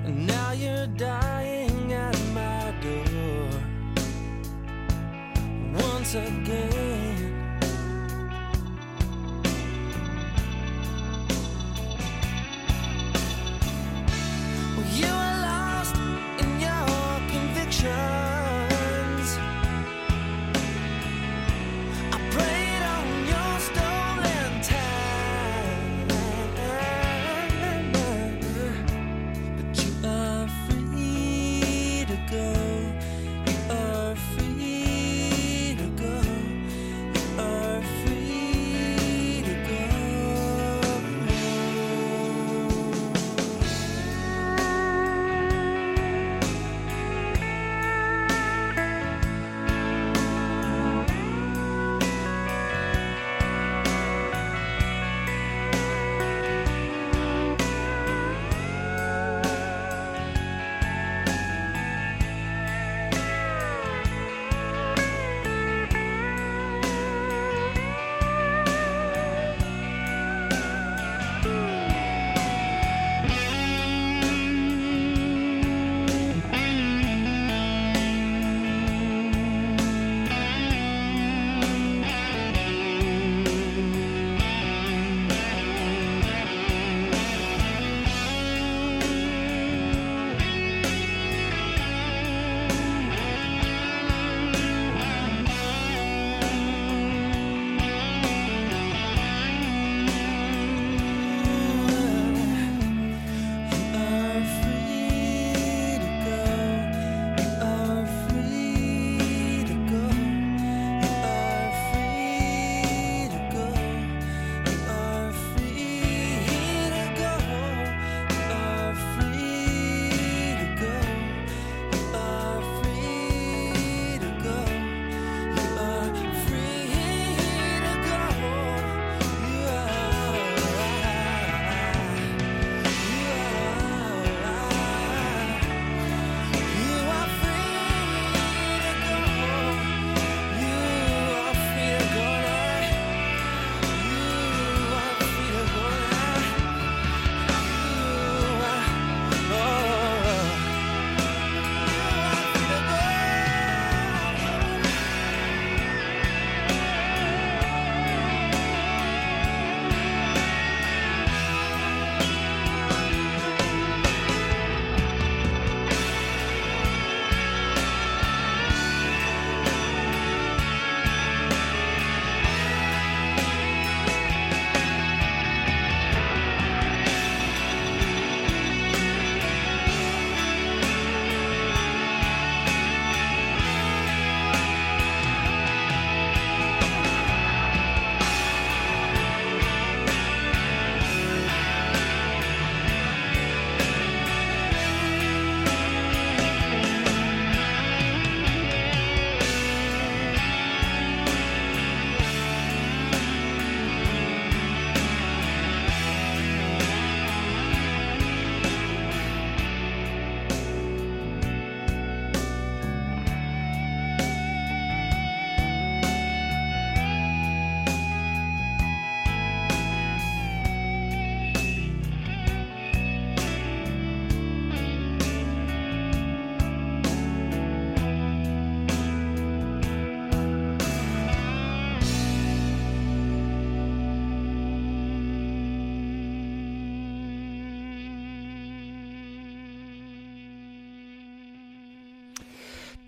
And 0.06 0.28
now 0.28 0.52
you're 0.52 0.88
dying 0.88 1.94
at 1.94 2.18
my 2.34 2.74
door 2.82 3.50
once 5.74 6.16
again. 6.16 6.71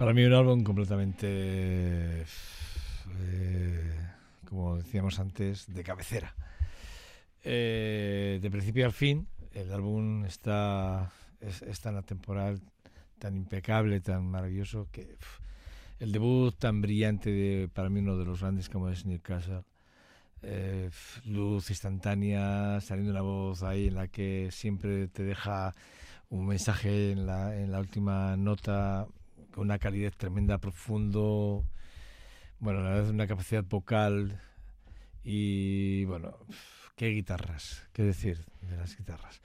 Para 0.03 0.13
mí 0.13 0.25
un 0.25 0.33
álbum 0.33 0.63
completamente, 0.65 2.25
eh, 3.21 3.95
como 4.49 4.75
decíamos 4.75 5.17
antes, 5.17 5.73
de 5.73 5.81
cabecera. 5.81 6.35
Eh, 7.41 8.37
de 8.41 8.51
principio 8.51 8.85
al 8.85 8.91
fin, 8.91 9.25
el 9.53 9.71
álbum 9.71 10.25
está 10.25 11.09
es, 11.39 11.61
es 11.61 11.79
tan 11.79 11.95
atemporal, 11.95 12.59
tan 13.17 13.37
impecable, 13.37 14.01
tan 14.01 14.29
maravilloso 14.29 14.89
que 14.91 15.03
pf, 15.03 15.39
el 16.01 16.11
debut 16.11 16.53
tan 16.53 16.81
brillante 16.81 17.29
de 17.29 17.69
para 17.69 17.87
mí 17.87 18.01
uno 18.01 18.17
de 18.17 18.25
los 18.25 18.41
grandes 18.41 18.67
como 18.67 18.89
es 18.89 19.05
Newcastle. 19.05 19.63
Eh, 20.41 20.89
luz 21.23 21.69
instantánea, 21.69 22.81
saliendo 22.81 23.13
una 23.13 23.21
voz 23.21 23.63
ahí 23.63 23.87
en 23.87 23.95
la 23.95 24.09
que 24.09 24.49
siempre 24.51 25.07
te 25.07 25.23
deja 25.23 25.73
un 26.29 26.45
mensaje 26.45 27.13
en 27.13 27.25
la, 27.25 27.55
en 27.55 27.71
la 27.71 27.79
última 27.79 28.35
nota 28.35 29.07
con 29.53 29.63
una 29.65 29.79
calidez 29.79 30.15
tremenda, 30.17 30.57
profundo, 30.57 31.63
bueno, 32.59 32.81
la 32.81 32.89
verdad 32.89 33.09
una 33.11 33.27
capacidad 33.27 33.63
vocal 33.63 34.39
y 35.23 36.03
bueno, 36.05 36.37
qué 36.95 37.07
guitarras, 37.09 37.87
qué 37.93 38.03
decir 38.03 38.39
de 38.61 38.77
las 38.77 38.97
guitarras. 38.97 39.41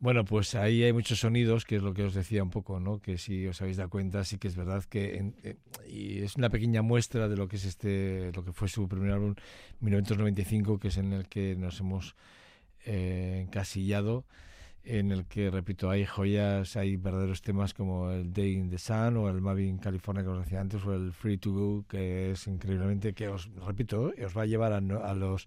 Bueno, 0.00 0.24
pues 0.24 0.56
ahí 0.56 0.82
hay 0.82 0.92
muchos 0.92 1.20
sonidos, 1.20 1.64
que 1.64 1.76
es 1.76 1.82
lo 1.82 1.94
que 1.94 2.02
os 2.02 2.14
decía 2.14 2.42
un 2.42 2.50
poco, 2.50 2.80
¿no? 2.80 2.98
Que 2.98 3.18
si 3.18 3.46
os 3.46 3.60
habéis 3.62 3.76
dado 3.76 3.88
cuenta, 3.88 4.24
sí 4.24 4.36
que 4.36 4.48
es 4.48 4.56
verdad 4.56 4.82
que 4.84 5.16
en- 5.16 5.36
y 5.88 6.22
es 6.22 6.34
una 6.34 6.50
pequeña 6.50 6.82
muestra 6.82 7.28
de 7.28 7.36
lo 7.36 7.46
que 7.46 7.54
es 7.56 7.64
este, 7.64 8.32
lo 8.34 8.44
que 8.44 8.52
fue 8.52 8.66
su 8.68 8.88
primer 8.88 9.12
álbum, 9.12 9.36
1995, 9.80 10.78
que 10.80 10.88
es 10.88 10.96
en 10.96 11.12
el 11.12 11.28
que 11.28 11.54
nos 11.54 11.78
hemos 11.80 12.16
eh, 12.84 13.42
encasillado, 13.46 14.24
en 14.84 15.12
el 15.12 15.26
que, 15.26 15.50
repito, 15.50 15.88
hay 15.90 16.04
joyas, 16.04 16.76
hay 16.76 16.96
verdaderos 16.96 17.40
temas 17.42 17.72
como 17.74 18.10
el 18.10 18.32
Day 18.32 18.52
in 18.54 18.68
the 18.70 18.78
Sun 18.78 19.16
o 19.16 19.28
el 19.28 19.40
Mavin 19.40 19.78
California 19.78 20.22
que 20.22 20.28
os 20.30 20.38
decía 20.44 20.60
antes, 20.60 20.84
o 20.84 20.92
el 20.94 21.12
Free 21.12 21.38
to 21.38 21.52
Go, 21.52 21.84
que 21.88 22.32
es 22.32 22.46
increíblemente, 22.46 23.12
que 23.14 23.28
os 23.28 23.48
repito, 23.66 24.12
eh, 24.16 24.24
os 24.24 24.36
va 24.36 24.42
a 24.42 24.46
llevar 24.46 24.72
a, 24.72 24.78
a 24.78 25.14
los 25.14 25.46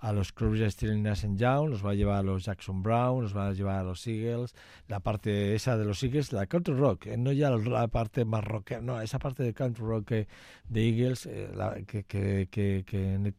a 0.00 0.12
los 0.12 0.34
Stills 0.70 0.98
Nash 0.98 1.24
and 1.24 1.38
Young, 1.38 1.70
los 1.70 1.86
va 1.86 1.90
a 1.90 1.94
llevar 1.94 2.16
a 2.16 2.22
los 2.24 2.44
Jackson 2.44 2.82
Brown, 2.82 3.22
los 3.22 3.36
va 3.36 3.46
a 3.46 3.52
llevar 3.52 3.76
a 3.76 3.84
los 3.84 4.04
Eagles, 4.08 4.52
la 4.88 4.98
parte 4.98 5.54
esa 5.54 5.76
de 5.78 5.84
los 5.84 6.02
Eagles, 6.02 6.32
la 6.32 6.46
country 6.46 6.74
rock, 6.74 7.06
eh, 7.06 7.16
no 7.16 7.30
ya 7.30 7.50
la 7.50 7.86
parte 7.86 8.24
más 8.24 8.42
rock, 8.42 8.72
no, 8.82 9.00
esa 9.00 9.20
parte 9.20 9.44
de 9.44 9.54
country 9.54 9.84
rock 9.84 10.10
de 10.10 10.88
Eagles, 10.88 11.26
eh, 11.26 11.52
la- 11.54 11.80
que, 11.86 12.02
que, 12.02 12.48
que, 12.50 12.84
que 12.84 13.32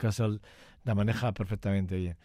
la 0.85 0.95
maneja 0.95 1.33
perfectamente 1.33 1.97
bien. 1.97 2.15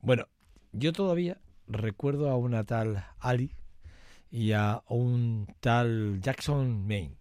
Bueno, 0.00 0.26
yo 0.72 0.92
todavía 0.92 1.38
recuerdo 1.68 2.30
a 2.30 2.36
una 2.36 2.64
tal 2.64 3.04
Ali 3.20 3.52
y 4.30 4.52
a 4.52 4.82
un 4.88 5.46
tal 5.60 6.20
Jackson 6.20 6.86
Maine. 6.86 7.16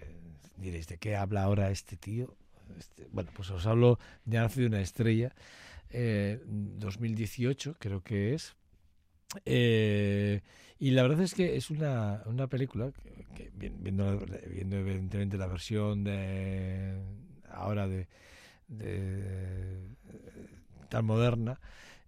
Eh, 0.00 0.16
diréis, 0.56 0.88
¿de 0.88 0.98
qué 0.98 1.16
habla 1.16 1.44
ahora 1.44 1.70
este 1.70 1.96
tío? 1.96 2.34
Este, 2.78 3.08
bueno, 3.12 3.30
pues 3.34 3.50
os 3.50 3.66
hablo 3.66 3.98
de 4.24 4.38
Ha 4.38 4.42
nacido 4.42 4.68
una 4.68 4.80
estrella, 4.80 5.34
eh, 5.90 6.40
2018 6.46 7.76
creo 7.78 8.02
que 8.02 8.34
es. 8.34 8.54
Eh, 9.44 10.42
y 10.78 10.90
la 10.90 11.02
verdad 11.02 11.22
es 11.22 11.34
que 11.34 11.56
es 11.56 11.70
una, 11.70 12.22
una 12.26 12.48
película 12.48 12.92
viendo, 13.54 14.18
viendo 14.50 14.76
evidentemente 14.76 15.38
la 15.38 15.46
versión 15.46 16.04
de 16.04 16.98
ahora 17.50 17.86
de, 17.88 18.08
de- 18.68 19.78
tan 20.88 21.04
moderna, 21.04 21.60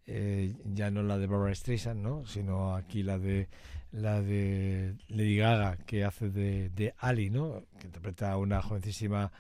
eh, 0.06 0.54
ya 0.64 0.90
no 0.90 1.02
la 1.02 1.18
de 1.18 1.26
Barbara 1.26 1.54
Streisand, 1.54 2.00
¿no? 2.00 2.26
sino 2.26 2.74
aquí 2.74 3.02
la 3.02 3.18
de 3.18 3.48
la 3.92 4.20
de 4.20 4.96
Lady 5.08 5.36
Gaga 5.36 5.76
que 5.86 6.04
hace 6.04 6.28
de, 6.28 6.70
de 6.70 6.94
Ali, 6.98 7.30
¿no? 7.30 7.64
que 7.78 7.86
interpreta 7.86 8.32
a 8.32 8.38
una 8.38 8.60
jovencísima 8.60 9.30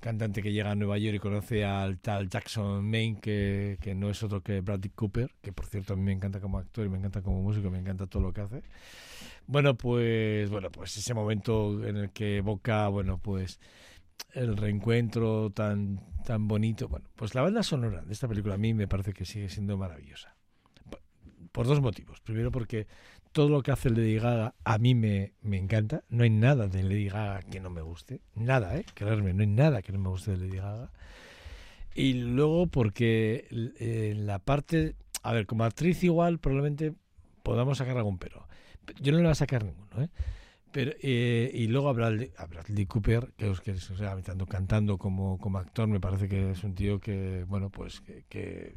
cantante 0.00 0.42
que 0.42 0.52
llega 0.52 0.72
a 0.72 0.74
Nueva 0.74 0.98
York 0.98 1.16
y 1.16 1.18
conoce 1.20 1.64
al 1.64 1.98
tal 2.00 2.28
Jackson 2.28 2.84
Maine, 2.84 3.20
que, 3.20 3.78
que 3.80 3.94
no 3.94 4.10
es 4.10 4.20
otro 4.24 4.42
que 4.42 4.60
Bradley 4.60 4.90
Cooper, 4.90 5.30
que 5.40 5.52
por 5.52 5.66
cierto 5.66 5.94
a 5.94 5.96
mí 5.96 6.02
me 6.02 6.12
encanta 6.12 6.40
como 6.40 6.58
actor 6.58 6.84
y 6.84 6.88
me 6.88 6.98
encanta 6.98 7.22
como 7.22 7.40
músico, 7.40 7.70
me 7.70 7.78
encanta 7.78 8.06
todo 8.06 8.22
lo 8.22 8.32
que 8.32 8.40
hace. 8.40 8.62
Bueno, 9.46 9.76
pues 9.76 10.50
bueno, 10.50 10.70
pues 10.70 10.96
ese 10.96 11.14
momento 11.14 11.84
en 11.86 11.96
el 11.96 12.10
que 12.10 12.38
evoca, 12.38 12.88
bueno, 12.88 13.18
pues 13.18 13.60
el 14.34 14.56
reencuentro 14.56 15.50
tan 15.50 16.00
tan 16.22 16.48
bonito. 16.48 16.88
Bueno, 16.88 17.08
pues 17.16 17.34
la 17.34 17.42
banda 17.42 17.62
sonora 17.62 18.02
de 18.02 18.12
esta 18.12 18.28
película 18.28 18.54
a 18.54 18.58
mí 18.58 18.74
me 18.74 18.88
parece 18.88 19.12
que 19.12 19.24
sigue 19.24 19.48
siendo 19.48 19.76
maravillosa. 19.76 20.36
Por, 21.50 21.66
dos 21.66 21.80
motivos. 21.80 22.20
Primero 22.20 22.50
porque 22.50 22.86
todo 23.32 23.48
lo 23.48 23.62
que 23.62 23.72
hace 23.72 23.90
Lady 23.90 24.16
Gaga 24.18 24.54
a 24.64 24.78
mí 24.78 24.94
me, 24.94 25.34
me 25.42 25.58
encanta. 25.58 26.04
No 26.08 26.24
hay 26.24 26.30
nada 26.30 26.68
de 26.68 26.82
Lady 26.82 27.08
Gaga 27.08 27.42
que 27.42 27.60
no 27.60 27.70
me 27.70 27.82
guste. 27.82 28.20
Nada, 28.34 28.76
¿eh? 28.76 28.84
Creerme, 28.94 29.34
no 29.34 29.42
hay 29.42 29.48
nada 29.48 29.82
que 29.82 29.92
no 29.92 29.98
me 29.98 30.08
guste 30.08 30.32
de 30.32 30.38
Lady 30.38 30.56
Gaga. 30.58 30.90
Y 31.94 32.14
luego 32.14 32.68
porque 32.68 33.46
eh, 33.50 34.14
la 34.16 34.38
parte... 34.38 34.96
A 35.22 35.32
ver, 35.32 35.46
como 35.46 35.64
actriz 35.64 36.02
igual 36.02 36.38
probablemente 36.38 36.94
podamos 37.42 37.78
sacar 37.78 37.96
algún 37.96 38.18
pero. 38.18 38.48
Yo 39.00 39.12
no 39.12 39.18
le 39.18 39.24
voy 39.24 39.32
a 39.32 39.36
sacar 39.36 39.64
ninguno, 39.64 40.02
¿eh? 40.02 40.08
Pero, 40.72 40.92
eh, 41.02 41.50
y 41.54 41.66
luego 41.68 41.88
a 41.90 41.92
Bradley, 41.92 42.32
Cooper, 42.86 43.32
que, 43.36 43.52
que 43.62 43.72
o 43.72 43.78
sea, 43.96 44.16
tanto 44.22 44.46
cantando 44.46 44.98
como, 44.98 45.38
como 45.38 45.58
actor, 45.58 45.86
me 45.88 46.00
parece 46.00 46.28
que 46.28 46.52
es 46.52 46.64
un 46.64 46.74
tío 46.74 46.98
que, 47.00 47.44
bueno, 47.46 47.70
pues 47.70 48.00
que, 48.00 48.74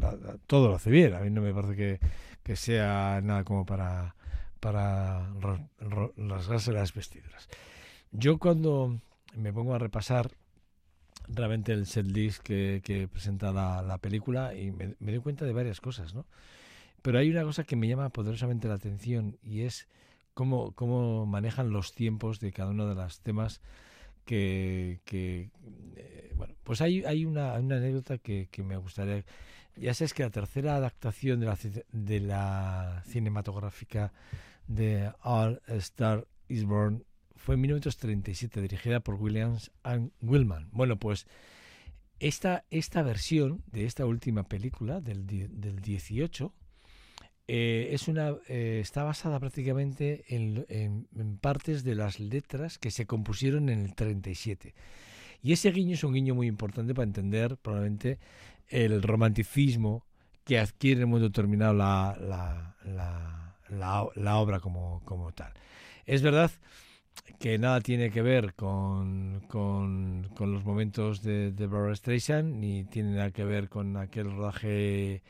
la- 0.00 0.16
todo 0.46 0.68
lo 0.68 0.74
hace 0.76 0.90
bien. 0.90 1.14
A 1.14 1.20
mí 1.20 1.30
no 1.30 1.42
me 1.42 1.52
parece 1.54 1.76
que, 1.76 2.00
que 2.42 2.56
sea 2.56 3.20
nada 3.22 3.44
como 3.44 3.66
para, 3.66 4.16
para 4.60 5.28
rasgarse 6.16 6.72
las 6.72 6.94
vestiduras. 6.94 7.48
Yo 8.12 8.38
cuando 8.38 9.00
me 9.36 9.52
pongo 9.52 9.74
a 9.74 9.78
repasar 9.78 10.30
realmente 11.28 11.72
el 11.72 11.86
setlist 11.86 12.42
que, 12.42 12.82
que 12.84 13.08
presenta 13.08 13.52
la, 13.52 13.82
la 13.82 13.98
película 13.98 14.54
y 14.54 14.72
me, 14.72 14.94
me 14.98 15.12
doy 15.12 15.20
cuenta 15.20 15.44
de 15.44 15.52
varias 15.52 15.80
cosas, 15.80 16.14
¿no? 16.14 16.26
Pero 17.02 17.18
hay 17.18 17.30
una 17.30 17.44
cosa 17.44 17.64
que 17.64 17.76
me 17.76 17.88
llama 17.88 18.10
poderosamente 18.10 18.68
la 18.68 18.74
atención 18.74 19.38
y 19.42 19.62
es 19.62 19.88
cómo, 20.34 20.72
cómo 20.72 21.26
manejan 21.26 21.70
los 21.70 21.94
tiempos 21.94 22.40
de 22.40 22.52
cada 22.52 22.70
uno 22.70 22.86
de 22.86 22.94
los 22.94 23.20
temas 23.20 23.60
que, 24.24 25.00
que, 25.04 25.50
eh, 25.96 26.32
bueno, 26.36 26.54
pues 26.64 26.80
hay, 26.80 27.04
hay 27.04 27.24
una, 27.24 27.54
anécdota 27.54 28.18
que, 28.18 28.48
que 28.50 28.62
me 28.62 28.76
gustaría. 28.76 29.24
Ya 29.76 29.94
sabes 29.94 30.14
que 30.14 30.22
la 30.22 30.30
tercera 30.30 30.76
adaptación 30.76 31.40
de 31.40 31.46
la, 31.46 31.58
de 31.92 32.20
la 32.20 33.02
cinematográfica 33.06 34.12
de 34.66 35.12
All 35.22 35.60
Star 35.66 36.26
Is 36.48 36.64
Born 36.64 37.04
fue 37.36 37.56
en 37.56 37.62
1937, 37.62 38.62
dirigida 38.62 39.00
por 39.00 39.16
Williams 39.16 39.70
and 39.82 40.12
Willman. 40.22 40.68
Bueno, 40.72 40.96
pues 40.96 41.26
esta, 42.20 42.64
esta 42.70 43.02
versión 43.02 43.62
de 43.66 43.84
esta 43.84 44.06
última 44.06 44.44
película 44.44 45.00
del, 45.00 45.26
del 45.26 45.80
18 45.80 46.54
eh, 47.46 47.90
es 47.92 48.08
una, 48.08 48.34
eh, 48.48 48.78
está 48.80 49.04
basada 49.04 49.38
prácticamente 49.38 50.24
en, 50.28 51.38
partes 51.40 51.84
de 51.84 51.94
las 51.94 52.20
letras 52.20 52.78
que 52.78 52.90
se 52.90 53.06
compusieron 53.06 53.68
en 53.68 53.80
el 53.84 53.94
37. 53.94 54.74
Y 55.42 55.52
ese 55.52 55.70
guiño 55.72 55.94
es 55.94 56.04
un 56.04 56.14
guiño 56.14 56.34
muy 56.34 56.46
importante 56.46 56.94
para 56.94 57.04
entender 57.06 57.56
probablemente 57.58 58.18
el 58.68 59.02
romanticismo 59.02 60.04
que 60.44 60.58
adquiere 60.58 61.00
en 61.00 61.04
un 61.06 61.10
momento 61.12 61.28
determinado 61.28 61.74
la, 61.74 62.16
la, 62.20 62.76
la, 63.70 64.08
la- 64.16 64.36
obra 64.38 64.60
como, 64.60 65.02
como 65.04 65.32
tal. 65.32 65.52
Es 66.06 66.22
verdad 66.22 66.50
que 67.38 67.58
nada 67.58 67.80
tiene 67.80 68.10
que 68.10 68.22
ver 68.22 68.54
con, 68.54 69.42
con, 69.48 70.28
los 70.38 70.64
momentos 70.64 71.22
de, 71.22 71.52
de 71.52 71.66
Barbra 71.66 71.94
Streisand, 71.94 72.56
ni 72.56 72.84
tiene 72.84 73.12
nada 73.12 73.30
que 73.30 73.44
ver 73.44 73.68
con 73.68 73.96
aquel 73.96 74.30
rodaje 74.34 75.22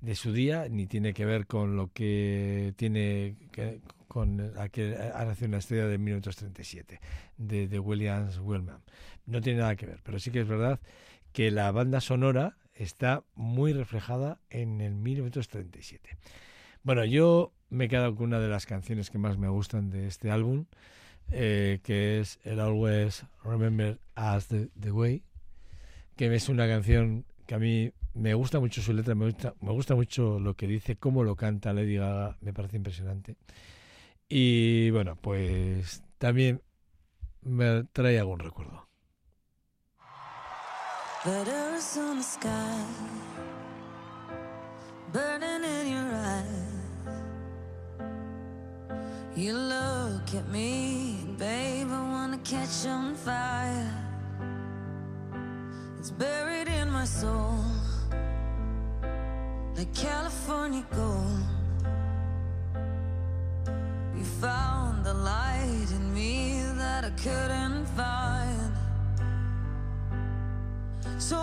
de 0.00 0.14
su 0.14 0.32
día, 0.32 0.68
ni 0.68 0.86
tiene 0.86 1.12
que 1.12 1.24
ver 1.24 1.46
con 1.46 1.76
lo 1.76 1.92
que 1.92 2.72
tiene 2.76 3.36
que, 3.52 3.80
con 4.08 4.40
aquel 4.58 4.96
nacido 4.98 5.48
una 5.48 5.58
estrella 5.58 5.86
de 5.86 5.98
1937, 5.98 7.00
de, 7.36 7.68
de 7.68 7.78
Williams 7.78 8.38
Willman. 8.38 8.82
No 9.26 9.40
tiene 9.40 9.60
nada 9.60 9.76
que 9.76 9.86
ver, 9.86 10.00
pero 10.02 10.18
sí 10.18 10.30
que 10.30 10.40
es 10.40 10.48
verdad 10.48 10.80
que 11.32 11.50
la 11.50 11.70
banda 11.70 12.00
sonora 12.00 12.56
está 12.74 13.24
muy 13.34 13.72
reflejada 13.72 14.40
en 14.50 14.80
el 14.80 14.94
1937. 14.94 16.16
Bueno, 16.82 17.04
yo 17.04 17.52
me 17.68 17.84
he 17.84 17.88
quedado 17.88 18.14
con 18.14 18.26
una 18.26 18.40
de 18.40 18.48
las 18.48 18.66
canciones 18.66 19.10
que 19.10 19.18
más 19.18 19.38
me 19.38 19.48
gustan 19.48 19.90
de 19.90 20.06
este 20.06 20.30
álbum, 20.30 20.64
eh, 21.30 21.80
que 21.82 22.20
es 22.20 22.40
el 22.42 22.58
Always 22.58 23.26
Remember 23.44 24.00
Us 24.16 24.46
the, 24.48 24.70
the 24.80 24.90
Way, 24.90 25.22
que 26.16 26.34
es 26.34 26.48
una 26.48 26.66
canción 26.66 27.26
que 27.46 27.54
a 27.54 27.58
mí 27.58 27.92
me 28.14 28.34
gusta 28.34 28.60
mucho 28.60 28.82
su 28.82 28.92
letra, 28.92 29.14
me 29.14 29.26
gusta, 29.26 29.54
me 29.60 29.72
gusta 29.72 29.94
mucho 29.94 30.38
lo 30.38 30.54
que 30.54 30.66
dice, 30.66 30.96
cómo 30.96 31.24
lo 31.24 31.36
canta 31.36 31.72
Lady 31.72 31.96
Gaga, 31.96 32.36
me 32.40 32.52
parece 32.52 32.76
impresionante. 32.76 33.36
Y 34.28 34.90
bueno, 34.90 35.16
pues 35.16 36.02
también 36.18 36.62
me 37.42 37.84
trae 37.92 38.18
algún 38.18 38.38
recuerdo. 38.38 38.88
You 49.36 49.54
look 49.54 50.34
at 50.34 50.48
me, 50.50 51.24
babe, 51.38 51.88
I 51.88 52.00
wanna 52.12 52.38
fire. 53.14 53.90
It's 55.98 56.10
buried 56.10 56.68
in 56.68 56.90
my 56.90 57.04
soul 57.04 57.79
like 59.80 59.94
California 59.94 60.84
gold. 60.94 61.40
You 64.14 64.24
found 64.24 65.06
the 65.06 65.14
light 65.14 65.86
in 65.90 66.12
me 66.12 66.62
that 66.76 67.06
I 67.06 67.10
couldn't 67.24 67.86
find. 67.96 68.72
So 71.18 71.38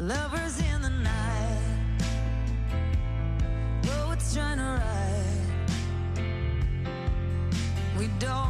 Lovers 0.00 0.60
in 0.60 0.80
the 0.80 0.90
night, 0.90 1.98
poets 3.82 4.32
trying 4.32 4.58
to. 4.58 4.80
We 7.98 8.06
don't 8.20 8.47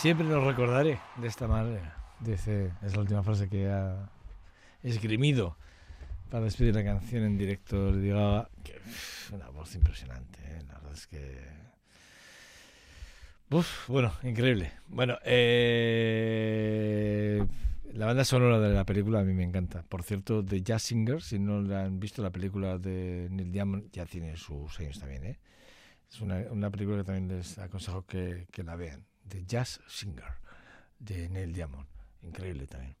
Siempre 0.00 0.24
nos 0.28 0.44
recordaré 0.44 1.00
de 1.16 1.26
esta 1.26 1.48
manera. 1.48 1.96
Dice, 2.20 2.70
es 2.82 2.94
la 2.94 3.00
última 3.00 3.24
frase 3.24 3.48
que 3.48 3.66
ha 3.66 4.08
esgrimido 4.80 5.56
para 6.30 6.44
despedir 6.44 6.72
la 6.76 6.84
canción 6.84 7.24
en 7.24 7.36
directo. 7.36 7.90
Le 7.90 7.98
digo 8.02 8.48
que 8.62 8.76
uf, 8.76 9.32
una 9.32 9.48
voz 9.48 9.74
impresionante. 9.74 10.38
¿eh? 10.44 10.62
La 10.68 10.74
verdad 10.74 10.92
es 10.92 11.08
que. 11.08 11.48
Uf, 13.50 13.88
bueno, 13.88 14.12
increíble. 14.22 14.70
Bueno, 14.86 15.18
eh, 15.24 16.24
la 17.92 18.06
banda 18.06 18.24
sonora 18.24 18.60
de 18.60 18.72
la 18.72 18.84
película 18.84 19.18
a 19.18 19.24
mí 19.24 19.34
me 19.34 19.42
encanta. 19.42 19.82
Por 19.82 20.04
cierto, 20.04 20.44
The 20.44 20.62
Jazz 20.62 20.84
Singer, 20.84 21.20
si 21.22 21.40
no 21.40 21.60
la 21.60 21.86
han 21.86 21.98
visto, 21.98 22.22
la 22.22 22.30
película 22.30 22.78
de 22.78 23.26
Neil 23.32 23.50
Diamond 23.50 23.90
ya 23.90 24.06
tiene 24.06 24.36
sus 24.36 24.78
años 24.78 25.00
también. 25.00 25.24
¿eh? 25.24 25.40
Es 26.08 26.20
una, 26.20 26.36
una 26.52 26.70
película 26.70 26.98
que 26.98 27.04
también 27.04 27.26
les 27.36 27.58
aconsejo 27.58 28.06
que, 28.06 28.46
que 28.52 28.62
la 28.62 28.76
vean. 28.76 29.07
The 29.28 29.44
Jazz 29.44 29.80
Singer, 29.86 30.38
de 30.98 31.28
Neil 31.28 31.52
Diamond. 31.52 31.86
Increíble 32.22 32.66
también. 32.66 32.96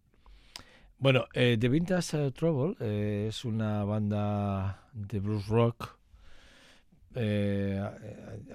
Bueno, 1.00 1.26
eh, 1.32 1.56
The 1.60 1.68
Vintage 1.68 2.32
Trouble 2.32 2.74
eh, 2.80 3.26
es 3.28 3.44
una 3.44 3.84
banda 3.84 4.88
de 4.92 5.20
blues 5.20 5.46
rock 5.46 5.96
eh, 7.14 7.80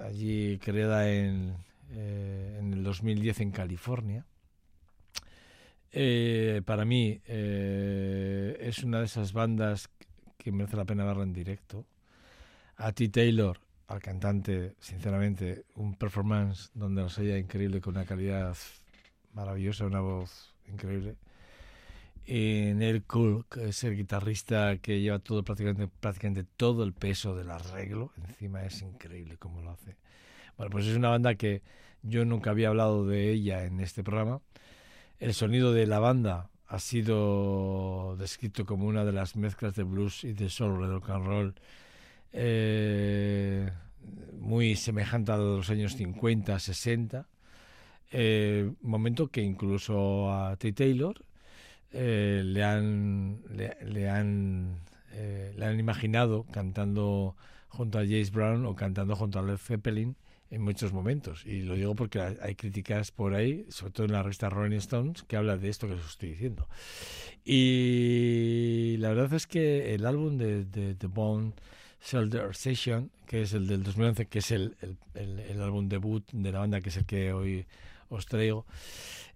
allí 0.02 0.58
creada 0.58 1.10
en, 1.10 1.56
en 1.90 2.72
el 2.74 2.84
2010 2.84 3.40
en 3.40 3.50
California. 3.50 4.26
Para 6.66 6.84
mí 6.84 7.20
es 7.26 8.78
una 8.82 8.98
de 8.98 9.04
esas 9.06 9.32
bandas 9.32 9.88
que 10.36 10.52
merece 10.52 10.76
la 10.76 10.84
pena 10.84 11.04
verla 11.04 11.22
en 11.22 11.32
directo. 11.32 11.86
A 12.76 12.92
T. 12.92 13.08
Taylor, 13.08 13.58
al 13.86 14.00
cantante, 14.00 14.74
sinceramente, 14.80 15.64
un 15.76 15.94
performance 15.94 16.70
donde 16.74 17.02
los 17.02 17.18
haya 17.18 17.38
increíble, 17.38 17.80
con 17.80 17.96
una 17.96 18.06
calidad 18.06 18.56
maravillosa, 19.34 19.86
una 19.86 20.00
voz 20.00 20.54
increíble. 20.68 21.16
Neil 22.26 23.04
que 23.50 23.68
es 23.68 23.84
el 23.84 23.96
guitarrista 23.96 24.78
que 24.78 25.00
lleva 25.00 25.18
todo 25.18 25.42
prácticamente, 25.42 25.88
prácticamente 26.00 26.44
todo 26.56 26.82
el 26.82 26.94
peso 26.94 27.36
del 27.36 27.50
arreglo, 27.50 28.12
encima 28.26 28.64
es 28.64 28.80
increíble 28.80 29.36
cómo 29.36 29.60
lo 29.60 29.72
hace. 29.72 29.96
Bueno, 30.56 30.70
pues 30.70 30.86
es 30.86 30.96
una 30.96 31.10
banda 31.10 31.34
que 31.34 31.60
yo 32.02 32.24
nunca 32.24 32.50
había 32.50 32.68
hablado 32.68 33.06
de 33.06 33.30
ella 33.30 33.64
en 33.64 33.80
este 33.80 34.02
programa. 34.02 34.40
El 35.18 35.34
sonido 35.34 35.72
de 35.72 35.86
la 35.86 35.98
banda 35.98 36.48
ha 36.66 36.78
sido 36.78 38.16
descrito 38.18 38.64
como 38.64 38.86
una 38.86 39.04
de 39.04 39.12
las 39.12 39.36
mezclas 39.36 39.74
de 39.74 39.82
blues 39.82 40.24
y 40.24 40.32
de 40.32 40.48
soul, 40.48 40.80
de 40.80 40.86
rock 40.88 41.10
and 41.10 41.26
roll, 41.26 41.54
eh, 42.34 43.70
muy 44.40 44.76
semejante 44.76 45.32
a 45.32 45.36
los 45.38 45.70
años 45.70 45.96
50, 45.96 46.58
60. 46.58 47.26
Eh, 48.12 48.70
momento 48.82 49.28
que 49.28 49.42
incluso 49.42 50.32
a 50.32 50.56
T. 50.56 50.72
Taylor 50.72 51.24
eh, 51.92 52.42
le 52.44 52.62
han 52.64 53.40
le, 53.50 53.76
le 53.84 54.08
han 54.10 54.78
eh, 55.12 55.54
le 55.56 55.64
han 55.66 55.78
imaginado 55.80 56.44
cantando 56.52 57.36
junto 57.68 57.98
a 57.98 58.02
James 58.02 58.30
Brown 58.32 58.66
o 58.66 58.74
cantando 58.76 59.16
junto 59.16 59.38
a 59.38 59.42
Led 59.42 59.56
Zeppelin 59.58 60.16
en 60.50 60.62
muchos 60.62 60.92
momentos. 60.92 61.44
Y 61.46 61.62
lo 61.62 61.74
digo 61.74 61.94
porque 61.96 62.20
hay- 62.20 62.54
críticas 62.56 63.10
por 63.10 63.34
ahí, 63.34 63.66
sobre 63.70 63.92
todo 63.92 64.06
en 64.06 64.12
la 64.12 64.22
revista 64.22 64.48
Rolling 64.50 64.76
Stones, 64.78 65.22
que 65.24 65.36
habla 65.36 65.56
de 65.56 65.68
esto 65.68 65.88
que 65.88 65.94
os 65.94 66.06
estoy 66.06 66.30
diciendo. 66.30 66.68
Y 67.44 68.96
la 68.98 69.08
verdad 69.10 69.32
es 69.34 69.46
que 69.46 69.94
el 69.94 70.06
álbum 70.06 70.36
de, 70.38 70.64
de 70.64 70.94
The 70.94 71.06
Bone 71.08 71.52
Shoulder 72.04 72.54
Session, 72.54 73.10
que 73.26 73.42
es 73.42 73.52
el 73.54 73.66
del 73.66 73.82
2011, 73.82 74.26
que 74.26 74.38
es 74.40 74.50
el, 74.50 74.76
el- 74.82 74.98
el- 75.14 75.40
el 75.40 75.62
álbum 75.62 75.88
debut 75.88 76.24
de 76.32 76.52
la 76.52 76.60
banda, 76.60 76.80
que 76.80 76.90
es 76.90 76.96
el 76.96 77.06
que 77.06 77.32
hoy 77.32 77.66
os 78.10 78.26
traigo, 78.26 78.66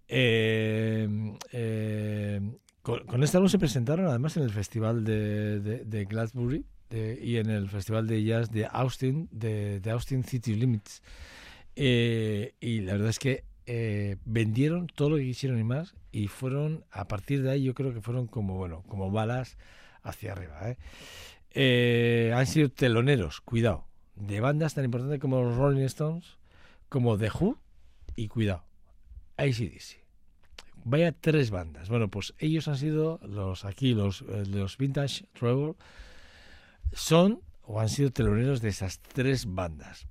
eh, 0.09 1.09
eh, 1.53 2.41
con, 2.83 3.05
con 3.07 3.23
este 3.23 3.37
álbum 3.37 3.49
se 3.49 3.59
presentaron 3.59 4.07
además 4.07 4.37
en 4.37 4.43
el 4.45 4.51
festival 4.51 5.05
de, 5.05 5.61
de, 5.61 5.85
de 5.85 6.07
de- 6.91 7.19
y 7.23 7.37
en 7.37 7.51
el 7.51 7.69
festival 7.69 8.07
de 8.07 8.23
jazz 8.25 8.51
de 8.51 8.67
Austin, 8.71 9.29
de, 9.31 9.81
de 9.81 9.91
Austin 9.91 10.25
City 10.25 10.55
Limits. 10.55 11.03
Eh, 11.77 12.55
y 12.61 12.81
la 12.81 12.93
verdad 12.93 13.11
es 13.11 13.19
que 13.19 13.45
eh, 13.67 14.17
vendieron 14.25 14.87
todo 14.87 15.11
lo 15.11 15.17
que 15.17 15.25
quisieron 15.25 15.59
y 15.59 15.65
más 15.65 15.95
y 16.11 16.29
fueron, 16.29 16.85
a 16.91 17.07
partir 17.07 17.43
de 17.43 17.51
ahí 17.51 17.63
yo 17.65 17.75
creo 17.75 17.93
que 17.93 18.01
fueron 18.01 18.27
como, 18.27 18.55
bueno, 18.57 18.83
como 18.89 19.11
balas 19.11 19.59
hacia 20.03 20.33
arriba. 20.33 20.71
¿eh? 20.71 20.79
Eh, 21.61 22.33
han 22.37 22.47
sido 22.47 22.71
teloneros, 22.71 23.41
cuidado, 23.41 23.89
de 24.15 24.39
bandas 24.39 24.75
tan 24.75 24.85
importantes 24.85 25.19
como 25.19 25.43
los 25.43 25.57
Rolling 25.57 25.83
Stones, 25.87 26.39
como 26.89 27.19
The 27.19 27.33
Who 27.33 27.59
y 28.15 28.29
cuidado, 28.29 28.63
ACDC. 29.39 29.99
Vaya 30.85 31.11
tres 31.11 31.51
bandas. 31.51 31.89
Bueno, 31.89 32.07
pues 32.07 32.33
ellos 32.39 32.69
han 32.69 32.77
sido 32.77 33.19
los 33.25 33.65
aquí, 33.65 33.93
los, 33.93 34.23
eh, 34.23 34.45
los 34.47 34.79
Vintage 34.79 35.27
Trouble, 35.33 35.75
son 36.93 37.41
o 37.63 37.81
han 37.81 37.89
sido 37.89 38.13
teloneros 38.13 38.61
de 38.61 38.69
esas 38.69 39.01
tres 39.01 39.45
bandas. 39.53 40.07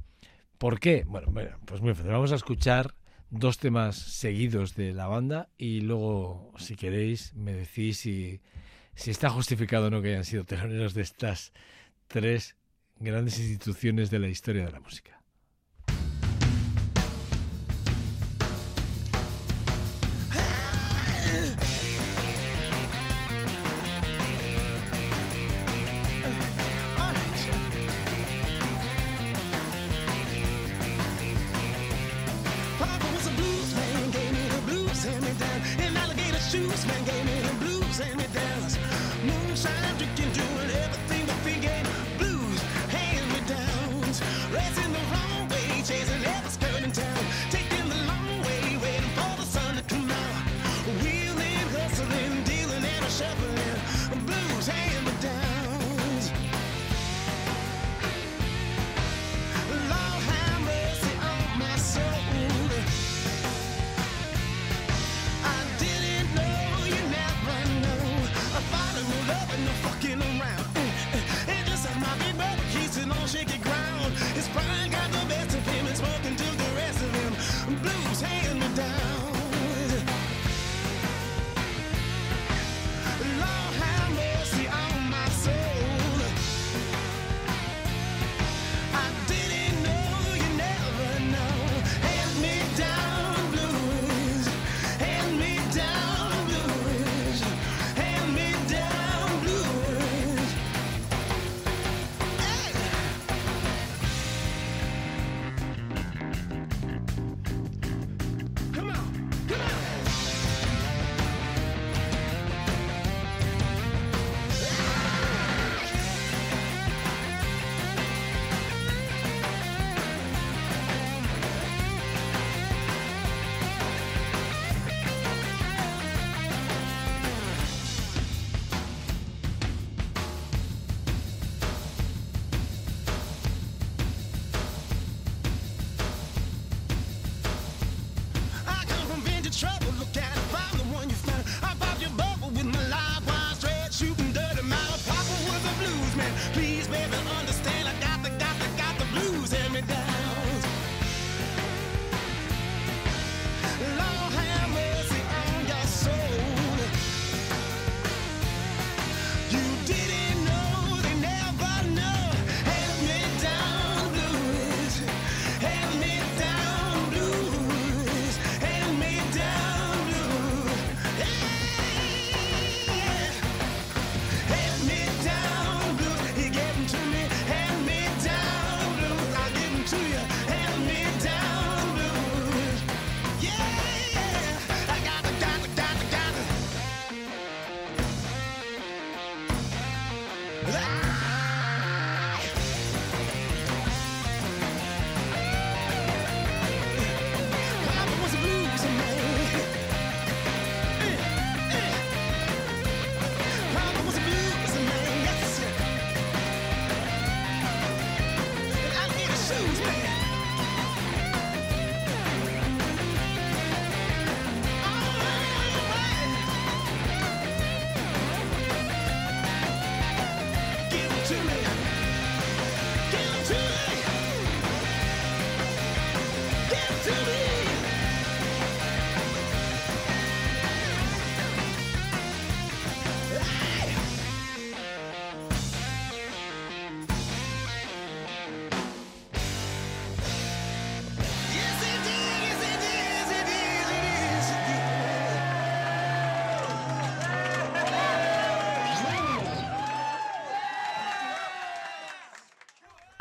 ¿Por 0.57 0.81
qué? 0.81 1.05
Bueno, 1.07 1.29
bueno, 1.31 1.57
pues 1.63 1.79
muy 1.79 1.93
fácil. 1.93 2.11
Vamos 2.11 2.33
a 2.33 2.35
escuchar 2.35 2.93
dos 3.29 3.57
temas 3.57 3.95
seguidos 3.95 4.75
de 4.75 4.91
la 4.91 5.07
banda 5.07 5.47
y 5.57 5.79
luego, 5.79 6.51
si 6.57 6.75
queréis, 6.75 7.33
me 7.35 7.53
decís 7.53 7.99
si, 7.99 8.41
si 8.97 9.11
está 9.11 9.29
justificado 9.29 9.87
o 9.87 9.89
no 9.89 10.01
que 10.01 10.09
hayan 10.09 10.25
sido 10.25 10.43
teloneros 10.43 10.93
de 10.95 11.03
estas 11.03 11.53
tres 12.07 12.55
grandes 12.99 13.37
instituciones 13.37 14.09
de 14.09 14.19
la 14.19 14.27
historia 14.27 14.65
de 14.65 14.71
la 14.71 14.79
música. 14.79 15.21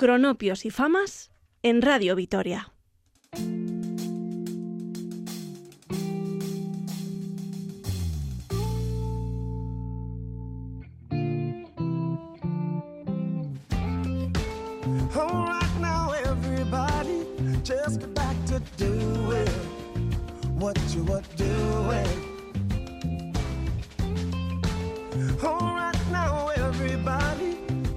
Cronopios 0.07 0.65
y 0.65 0.71
Famas 0.71 1.33
en 1.65 1.83
Radio 1.83 2.15
Vitoria. 2.15 2.73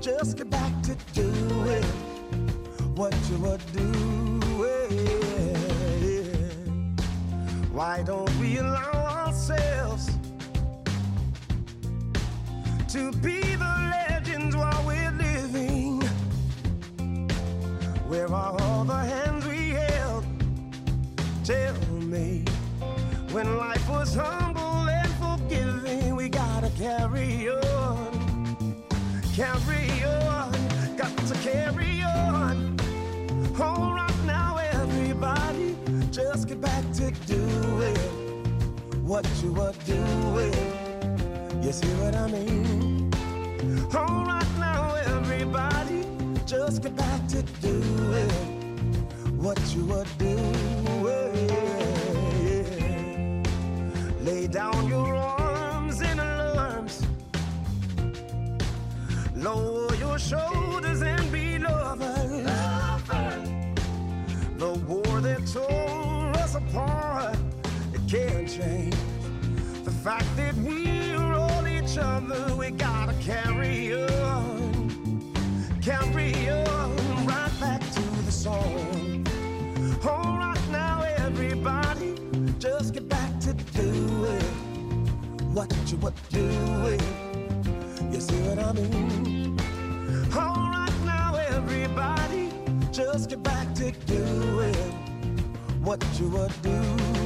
Just 0.01 0.37
get 0.37 0.49
back 0.49 0.81
to 0.83 1.29
what 2.99 3.15
you 3.29 3.37
were 3.37 3.57
doing. 3.71 4.41
Why 7.71 8.03
don't 8.03 8.29
we 8.41 8.57
allow 8.57 9.25
ourselves 9.25 10.09
to 12.89 13.11
be 13.23 13.39
the 13.39 13.73
legends 13.95 14.53
while 14.53 14.83
we're 14.85 15.11
living? 15.11 16.01
Where 18.09 18.27
are 18.27 18.61
all 18.63 18.83
the 18.83 19.01
hands 19.13 19.47
we 19.47 19.69
held? 19.69 20.25
Tell 21.45 21.79
me, 22.01 22.43
when 23.31 23.55
life 23.55 23.89
was 23.89 24.13
humble 24.13 24.89
and 24.89 25.11
forgiving, 25.23 26.17
we 26.17 26.27
gotta 26.27 26.69
carry 26.71 27.47
on, 27.49 28.83
carry 29.33 30.03
on, 30.03 30.51
got 30.97 31.15
to 31.15 31.33
carry 31.35 31.98
to 36.99 37.11
doing 37.27 37.95
what 39.07 39.25
you 39.41 39.53
were 39.53 39.73
doing. 39.85 40.53
You 41.63 41.71
see 41.71 41.87
what 42.01 42.13
I 42.13 42.27
mean? 42.29 43.09
All 43.95 44.25
right 44.25 44.53
now, 44.59 44.95
everybody, 45.15 46.03
just 46.45 46.81
get 46.83 46.97
back 46.97 47.25
to 47.29 47.41
doing 47.61 48.29
what 49.37 49.57
you 49.73 49.85
were 49.85 50.05
doing. 50.17 51.47
Lay 54.21 54.47
down 54.47 54.89
your 54.89 55.15
arms 55.15 56.01
in 56.01 56.19
alarms, 56.19 57.07
lower 59.35 59.95
your 59.95 60.19
shoulders 60.19 61.01
and 61.01 61.18
apart, 66.79 67.37
it 67.93 68.01
can't 68.07 68.47
change. 68.47 68.95
The 69.83 69.91
fact 69.91 70.25
that 70.37 70.55
we're 70.55 71.33
all 71.33 71.67
each 71.67 71.97
other, 71.97 72.55
we 72.55 72.71
gotta 72.71 73.13
carry 73.21 73.93
on, 73.93 75.33
carry 75.81 76.49
on 76.49 76.95
right 77.25 77.51
back 77.59 77.81
to 77.81 78.01
the 78.25 78.31
song. 78.31 79.25
All 80.07 80.37
right 80.37 80.69
now, 80.71 81.01
everybody, 81.17 82.15
just 82.59 82.93
get 82.93 83.09
back 83.09 83.39
to 83.41 83.53
doing 83.53 84.41
what 85.53 85.71
you 85.87 85.97
were 85.97 86.13
doing. 86.29 87.01
You 88.11 88.19
see 88.21 88.39
what 88.47 88.59
I 88.59 88.71
mean? 88.73 89.59
All 90.35 90.69
right 90.77 90.99
now, 91.05 91.35
everybody, 91.35 92.49
just 92.91 93.29
get 93.29 93.43
back 93.43 93.58
what 95.89 96.19
you 96.19 96.29
were 96.29 96.47
doing. 96.61 97.18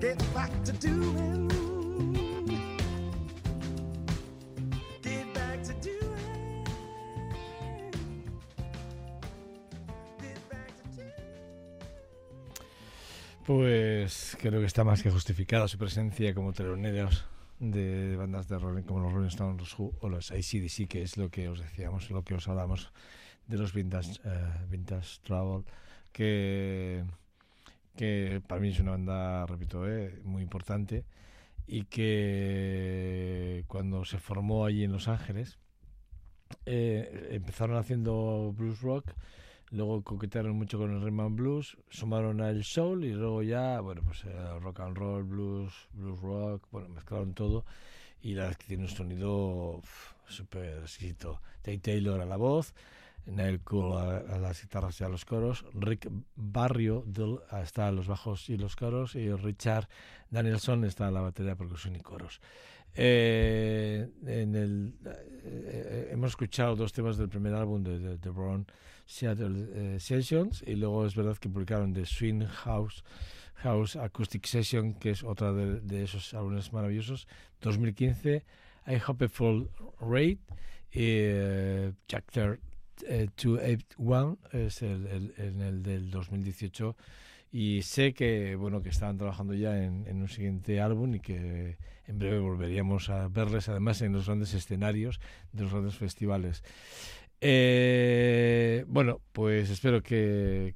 Get 0.00 0.18
back 0.34 0.50
to 0.64 0.72
doing. 0.72 1.50
Pues 13.50 14.36
creo 14.40 14.60
que 14.60 14.66
está 14.66 14.84
más 14.84 15.02
que 15.02 15.10
justificada 15.10 15.66
su 15.66 15.76
presencia 15.76 16.32
como 16.34 16.52
teloneros 16.52 17.24
de 17.58 18.14
bandas 18.16 18.48
de 18.48 18.58
rock 18.58 18.86
como 18.86 19.00
los 19.00 19.12
Rolling 19.12 19.26
Stones, 19.26 19.74
o 19.76 20.08
los 20.08 20.30
ACDC, 20.30 20.86
que 20.88 21.02
es 21.02 21.16
lo 21.16 21.30
que 21.30 21.48
os 21.48 21.58
decíamos, 21.58 22.10
lo 22.10 22.22
que 22.22 22.34
os 22.34 22.46
hablamos 22.46 22.92
de 23.48 23.58
los 23.58 23.74
Vintage, 23.74 24.20
eh, 24.24 24.66
vintage 24.70 25.18
Travel, 25.24 25.64
que, 26.12 27.02
que 28.00 28.40
para 28.46 28.62
mí 28.62 28.70
es 28.70 28.80
una 28.80 28.92
banda, 28.92 29.44
repito, 29.44 29.86
eh, 29.86 30.20
muy 30.24 30.42
importante 30.42 31.04
y 31.66 31.84
que 31.84 33.64
cuando 33.68 34.06
se 34.06 34.18
formó 34.18 34.64
allí 34.64 34.84
en 34.84 34.92
Los 34.92 35.06
Ángeles 35.06 35.58
eh, 36.64 37.28
empezaron 37.32 37.76
haciendo 37.76 38.54
blues 38.56 38.80
rock 38.80 39.12
Luego 39.72 40.02
coquetearon 40.02 40.56
mucho 40.56 40.78
con 40.78 40.90
el 40.90 41.00
rhythm 41.00 41.20
and 41.20 41.36
blues, 41.36 41.76
sumaron 41.90 42.40
al 42.40 42.64
soul 42.64 43.04
y 43.04 43.12
luego 43.12 43.44
ya, 43.44 43.80
bueno, 43.80 44.02
pues 44.04 44.24
eh, 44.24 44.58
rock 44.58 44.80
and 44.80 44.96
roll, 44.96 45.22
blues, 45.22 45.72
blues 45.92 46.20
rock, 46.20 46.66
bueno, 46.72 46.88
mezclaron 46.88 47.34
todo 47.34 47.64
y 48.20 48.34
la 48.34 48.42
verdad 48.42 48.50
es 48.52 48.58
que 48.58 48.66
tiene 48.66 48.82
un 48.82 48.88
sonido 48.88 49.80
súper 50.26 50.80
exquisito. 50.80 51.40
Tate 51.62 51.78
Taylor 51.78 52.20
a 52.20 52.26
la 52.26 52.36
voz, 52.36 52.74
Neil 53.26 53.60
Cool 53.60 53.96
a, 53.96 54.38
las 54.38 54.62
guitarras 54.62 55.00
y 55.00 55.04
a 55.04 55.08
los 55.08 55.24
coros, 55.24 55.64
Rick 55.74 56.08
Barrio 56.36 57.04
está 57.62 57.88
a 57.88 57.92
los 57.92 58.06
bajos 58.06 58.48
y 58.48 58.56
los 58.56 58.76
coros 58.76 59.14
y 59.14 59.32
Richard 59.32 59.88
Danielson 60.30 60.84
está 60.84 61.08
a 61.08 61.10
la 61.10 61.20
batería, 61.20 61.56
percusión 61.56 61.96
y 61.96 62.00
coros. 62.00 62.40
Eh, 62.94 64.08
en 64.26 64.54
el, 64.56 64.94
eh, 65.04 66.08
hemos 66.10 66.30
escuchado 66.30 66.74
dos 66.74 66.92
temas 66.92 67.16
del 67.16 67.28
primer 67.28 67.54
álbum 67.54 67.84
de, 67.84 68.00
de, 68.00 68.18
de 68.18 68.30
Brown 68.30 68.66
Seattle 69.06 69.66
eh, 69.74 70.00
Sessions 70.00 70.62
y 70.66 70.74
luego 70.76 71.04
es 71.04 71.14
verdad 71.14 71.36
que 71.36 71.48
publicaron 71.48 71.92
The 71.92 72.06
Swing 72.06 72.44
House 72.46 73.04
House 73.62 73.96
Acoustic 73.96 74.46
Session, 74.46 74.94
que 74.94 75.10
es 75.10 75.22
otra 75.22 75.52
de, 75.52 76.02
esos 76.02 76.32
álbumes 76.32 76.72
maravillosos, 76.72 77.26
2015, 77.60 78.44
I 78.86 78.98
Hope 79.06 79.28
Full 79.28 79.64
Rate 80.00 80.38
y 80.92 81.02
eh, 81.02 81.92
Chapter 82.08 82.60
eh, 83.08 83.28
281 83.36 84.38
es 84.52 84.82
el, 84.82 85.06
el, 85.06 85.34
en 85.38 85.60
el 85.60 85.82
del 85.82 86.10
2018 86.10 86.96
y 87.52 87.82
sé 87.82 88.14
que 88.14 88.54
bueno 88.54 88.82
que 88.82 88.90
estaban 88.90 89.18
trabajando 89.18 89.54
ya 89.54 89.82
en, 89.82 90.06
en, 90.06 90.22
un 90.22 90.28
siguiente 90.28 90.80
álbum 90.80 91.16
y 91.16 91.20
que 91.20 91.78
en 92.06 92.18
breve 92.18 92.38
volveríamos 92.38 93.08
a 93.10 93.28
verles 93.28 93.68
además 93.68 94.02
en 94.02 94.12
los 94.12 94.26
grandes 94.26 94.54
escenarios 94.54 95.20
de 95.52 95.62
los 95.62 95.72
grandes 95.72 95.96
festivales. 95.96 96.62
Eh, 97.42 98.84
bueno, 98.86 99.22
pues 99.32 99.70
espero 99.70 100.02
que, 100.02 100.74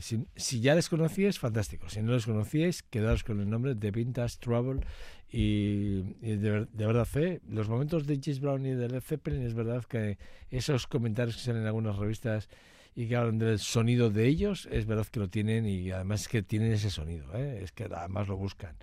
si, 0.00 0.60
ya 0.60 0.74
les 0.74 0.88
conocíais, 0.88 1.38
fantástico. 1.38 1.88
Si 1.88 2.00
no 2.02 2.12
les 2.12 2.26
conocíais, 2.26 2.82
quedaros 2.82 3.24
con 3.24 3.40
el 3.40 3.50
nombre 3.50 3.74
de 3.74 3.90
Vintage 3.90 4.38
Trouble. 4.38 4.80
Y, 5.28 6.02
de, 6.20 6.66
verdad, 6.72 7.08
¿eh? 7.16 7.40
los 7.48 7.68
momentos 7.68 8.06
de 8.06 8.20
James 8.22 8.40
Brown 8.40 8.64
y 8.64 8.70
de 8.70 8.88
Led 8.88 9.00
Zeppelin, 9.00 9.42
es 9.42 9.54
verdad 9.54 9.84
que 9.84 10.18
esos 10.50 10.86
comentarios 10.86 11.36
que 11.36 11.42
salen 11.42 11.62
en 11.62 11.66
algunas 11.66 11.96
revistas 11.96 12.48
y 12.94 13.08
que 13.08 13.16
hablan 13.16 13.38
del 13.38 13.58
sonido 13.58 14.08
de 14.08 14.26
ellos, 14.26 14.68
es 14.70 14.86
verdad 14.86 15.06
que 15.06 15.20
lo 15.20 15.28
tienen 15.28 15.66
y 15.66 15.90
además 15.90 16.22
es 16.22 16.28
que 16.28 16.42
tienen 16.42 16.72
ese 16.72 16.90
sonido, 16.90 17.26
¿eh? 17.34 17.60
es 17.62 17.72
que 17.72 17.84
además 17.84 18.28
lo 18.28 18.36
buscan. 18.36 18.76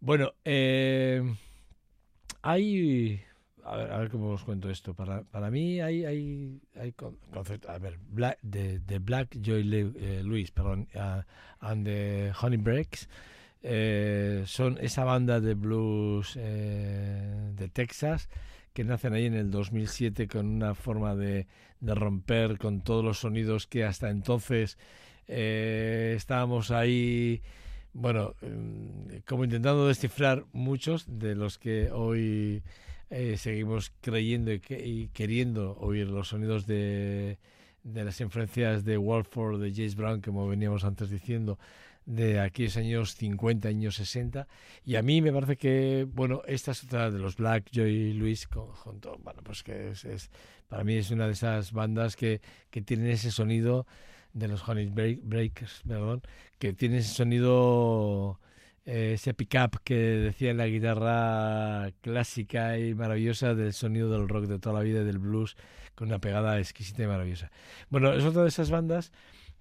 Bueno, 0.00 0.32
eh, 0.44 1.22
hay 2.40 3.22
a 3.64 3.76
ver, 3.76 3.92
a 3.92 3.98
ver 3.98 4.10
cómo 4.10 4.30
os 4.30 4.42
cuento 4.44 4.70
esto. 4.70 4.94
Para, 4.94 5.22
para 5.22 5.50
mí 5.50 5.80
hay, 5.80 6.04
hay, 6.04 6.60
hay. 6.78 6.94
A 7.68 7.78
ver, 7.78 7.98
Black, 8.10 8.38
de, 8.42 8.78
de 8.80 8.98
Black 8.98 9.38
Joy 9.40 9.64
Le, 9.64 9.80
eh, 9.96 10.22
Lewis, 10.24 10.50
perdón, 10.50 10.88
and 11.60 11.84
the 11.84 12.32
Honey 12.40 12.58
Breaks. 12.58 13.08
Eh, 13.62 14.42
son 14.46 14.76
esa 14.80 15.04
banda 15.04 15.40
de 15.40 15.54
blues 15.54 16.36
eh, 16.36 17.52
de 17.54 17.68
Texas 17.68 18.28
que 18.72 18.82
nacen 18.82 19.12
ahí 19.12 19.26
en 19.26 19.34
el 19.34 19.52
2007 19.52 20.26
con 20.26 20.46
una 20.46 20.74
forma 20.74 21.14
de, 21.14 21.46
de 21.78 21.94
romper 21.94 22.58
con 22.58 22.80
todos 22.80 23.04
los 23.04 23.20
sonidos 23.20 23.68
que 23.68 23.84
hasta 23.84 24.10
entonces 24.10 24.78
eh, 25.28 26.14
estábamos 26.16 26.72
ahí 26.72 27.40
bueno, 27.92 28.34
mm, 28.40 29.18
como 29.26 29.44
intentando 29.44 29.86
descifrar 29.86 30.44
muchos 30.52 31.04
de 31.06 31.34
los 31.34 31.58
que 31.58 31.90
hoy 31.92 32.62
eh, 33.12 33.36
seguimos 33.36 33.92
creyendo 34.00 34.52
y, 34.52 34.60
que, 34.60 34.86
y, 34.86 35.08
queriendo 35.08 35.76
oír 35.78 36.08
los 36.08 36.28
sonidos 36.28 36.66
de, 36.66 37.38
de 37.82 38.04
las 38.04 38.18
influencias 38.22 38.84
de 38.86 38.96
Walford, 38.96 39.60
de 39.60 39.70
James 39.70 39.96
Brown, 39.96 40.22
como 40.22 40.48
veníamos 40.48 40.82
antes 40.84 41.10
diciendo, 41.10 41.58
de 42.06 42.40
aquellos 42.40 42.78
años 42.78 43.14
50, 43.16 43.68
años 43.68 43.96
60. 43.96 44.48
Y 44.86 44.96
a 44.96 45.02
mí 45.02 45.20
me 45.20 45.30
parece 45.30 45.58
que, 45.58 46.06
bueno, 46.10 46.40
esta 46.46 46.70
es 46.70 46.84
otra 46.84 47.10
de 47.10 47.18
los 47.18 47.36
Black, 47.36 47.68
Joy 47.70 48.14
Luis, 48.14 48.46
junto, 48.46 49.18
bueno, 49.22 49.42
pues 49.44 49.62
que 49.62 49.90
es, 49.90 50.06
es, 50.06 50.30
para 50.68 50.82
mí 50.82 50.94
es 50.94 51.10
una 51.10 51.26
de 51.26 51.32
esas 51.32 51.72
bandas 51.72 52.16
que, 52.16 52.40
que 52.70 52.80
tienen 52.80 53.08
ese 53.08 53.30
sonido 53.30 53.86
de 54.32 54.48
los 54.48 54.66
Honey 54.66 54.86
Breakers, 54.86 55.82
perdón, 55.86 56.22
que 56.58 56.72
tiene 56.72 56.98
ese 56.98 57.12
sonido 57.12 58.40
ese 58.84 59.34
pickup 59.34 59.78
que 59.84 59.94
decía 59.94 60.50
en 60.50 60.56
la 60.56 60.66
guitarra 60.66 61.92
clásica 62.00 62.78
y 62.78 62.94
maravillosa 62.94 63.54
del 63.54 63.72
sonido 63.72 64.10
del 64.10 64.28
rock 64.28 64.46
de 64.46 64.58
toda 64.58 64.76
la 64.76 64.82
vida 64.82 65.02
y 65.02 65.04
del 65.04 65.18
blues 65.18 65.56
con 65.94 66.08
una 66.08 66.18
pegada 66.18 66.58
exquisita 66.58 67.02
y 67.04 67.06
maravillosa. 67.06 67.50
Bueno, 67.90 68.12
es 68.12 68.24
otra 68.24 68.42
de 68.42 68.48
esas 68.48 68.70
bandas 68.70 69.12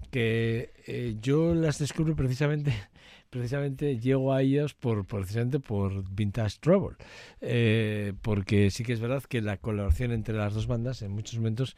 que 0.10 0.74
eh, 0.88 1.16
yo 1.22 1.54
las 1.54 1.78
descubro 1.78 2.16
precisamente 2.16 2.74
precisamente 3.30 4.00
llego 4.00 4.34
a 4.34 4.42
ellas 4.42 4.74
por 4.74 5.06
precisamente 5.06 5.60
por 5.60 6.10
Vintage 6.12 6.58
Trouble 6.60 6.98
eh, 7.40 8.14
porque 8.22 8.72
sí 8.72 8.84
que 8.84 8.94
es 8.94 9.00
verdad 9.00 9.24
que 9.24 9.42
la 9.42 9.58
colaboración 9.58 10.12
entre 10.12 10.36
las 10.36 10.56
dos 10.56 10.66
bandas 10.66 11.04
en 11.04 11.12
muchos 11.12 11.36
momentos 11.36 11.78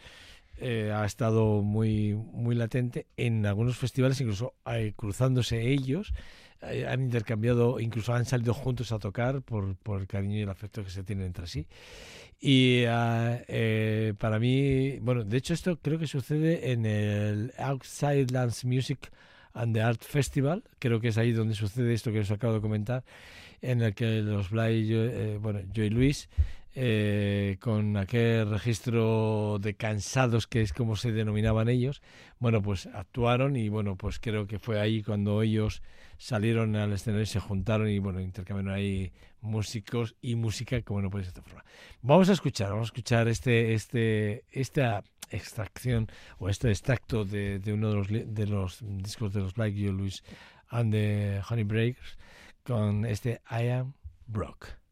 eh, 0.57 0.91
ha 0.95 1.05
estado 1.05 1.61
muy 1.61 2.13
muy 2.13 2.55
latente 2.55 3.07
en 3.17 3.45
algunos 3.45 3.75
festivales 3.75 4.21
incluso 4.21 4.53
eh, 4.65 4.93
cruzándose 4.95 5.69
ellos 5.69 6.13
eh, 6.15 6.23
han 6.87 7.01
intercambiado, 7.01 7.79
incluso 7.79 8.13
han 8.13 8.25
salido 8.25 8.53
juntos 8.53 8.91
a 8.91 8.99
tocar 8.99 9.41
por, 9.41 9.75
por 9.75 10.01
el 10.01 10.07
cariño 10.07 10.37
y 10.37 10.41
el 10.41 10.49
afecto 10.49 10.83
que 10.83 10.89
se 10.89 11.03
tienen 11.03 11.27
entre 11.27 11.47
sí. 11.47 11.67
Y 12.39 12.83
uh, 12.85 13.39
eh, 13.47 14.13
para 14.17 14.37
mí, 14.37 14.97
bueno, 14.99 15.23
de 15.23 15.37
hecho 15.37 15.53
esto 15.53 15.79
creo 15.81 15.97
que 15.97 16.07
sucede 16.07 16.71
en 16.71 16.85
el 16.85 17.53
Outside 17.57 18.25
Dance 18.25 18.67
Music 18.67 19.11
and 19.53 19.73
the 19.73 19.81
Art 19.81 20.03
Festival, 20.03 20.63
creo 20.79 20.99
que 20.99 21.09
es 21.09 21.17
ahí 21.17 21.31
donde 21.31 21.55
sucede 21.55 21.93
esto 21.93 22.11
que 22.11 22.19
os 22.19 22.31
acabo 22.31 22.55
de 22.55 22.61
comentar, 22.61 23.03
en 23.61 23.81
el 23.81 23.93
que 23.93 24.21
los 24.21 24.49
Bly, 24.49 24.89
eh, 24.91 25.37
bueno, 25.41 25.61
Joy 25.73 25.89
Luis, 25.89 26.27
eh, 26.75 27.57
con 27.59 27.97
aquel 27.97 28.49
registro 28.49 29.59
de 29.59 29.75
cansados 29.75 30.47
que 30.47 30.61
es 30.61 30.73
como 30.73 30.95
se 30.95 31.11
denominaban 31.11 31.69
ellos, 31.69 32.01
bueno, 32.39 32.61
pues 32.61 32.87
actuaron 32.87 33.55
y 33.55 33.69
bueno, 33.69 33.95
pues 33.95 34.19
creo 34.19 34.47
que 34.47 34.59
fue 34.59 34.79
ahí 34.79 35.03
cuando 35.03 35.41
ellos 35.41 35.83
salieron 36.17 36.75
al 36.75 36.93
escenario 36.93 37.23
y 37.23 37.27
se 37.27 37.39
juntaron 37.39 37.89
y 37.89 37.99
bueno, 37.99 38.19
intercambiaron 38.21 38.73
ahí 38.73 39.11
músicos 39.41 40.15
y 40.21 40.35
música 40.35 40.81
como 40.81 41.01
no 41.01 41.09
puede 41.09 41.25
ser 41.25 41.33
de 41.33 41.39
otra 41.41 41.51
forma. 41.51 41.65
Vamos 42.01 42.29
a 42.29 42.33
escuchar, 42.33 42.69
vamos 42.69 42.87
a 42.87 42.91
escuchar 42.91 43.27
este, 43.27 43.73
este, 43.73 44.45
esta 44.51 45.03
extracción 45.29 46.07
o 46.39 46.49
este 46.49 46.69
extracto 46.69 47.25
de, 47.25 47.61
uno 47.67 47.89
de 47.89 47.95
los, 47.95 48.35
de 48.35 48.47
los 48.47 48.79
discos 48.81 49.33
de 49.33 49.41
los 49.41 49.53
Black 49.53 49.73
You 49.73 49.91
Louis 49.91 50.23
and 50.69 50.91
the 50.91 51.41
Honey 51.47 51.63
Breakers 51.63 52.17
con 52.63 53.05
este 53.05 53.41
I 53.49 53.67
Am 53.69 53.93
Broke. 54.25 54.82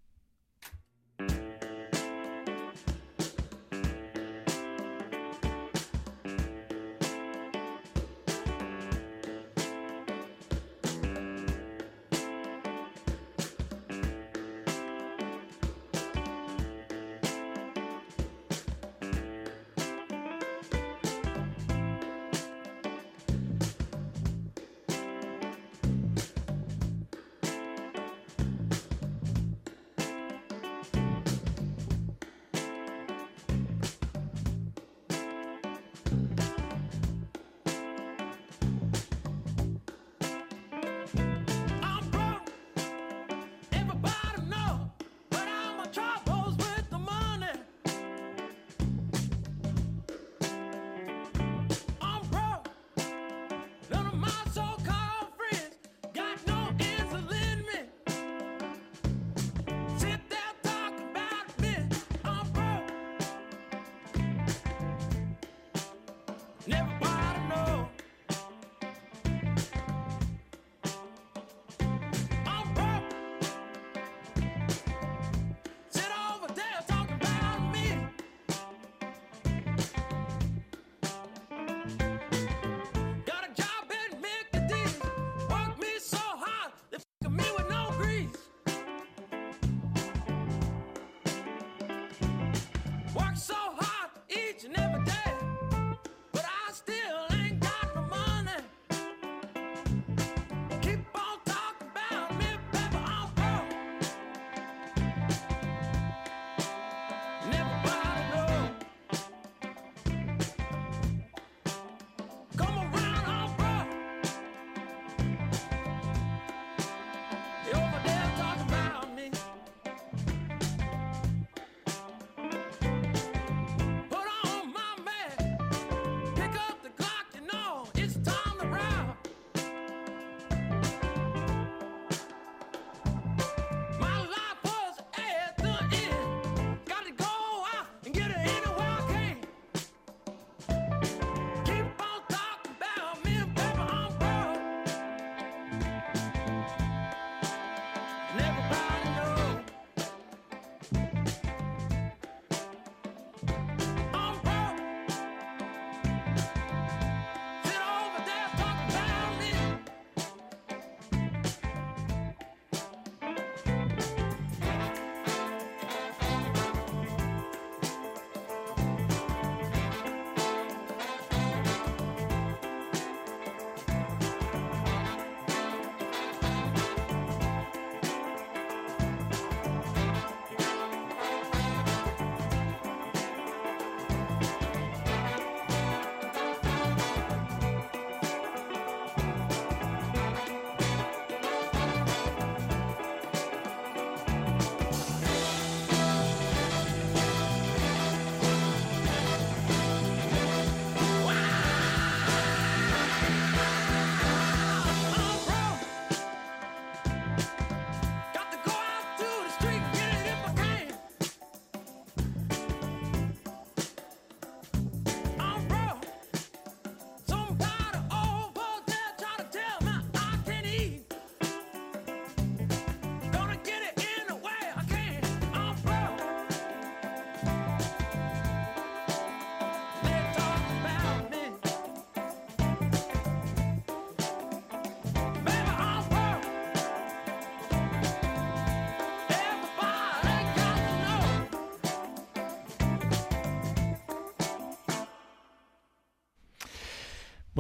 Never 66.68 67.11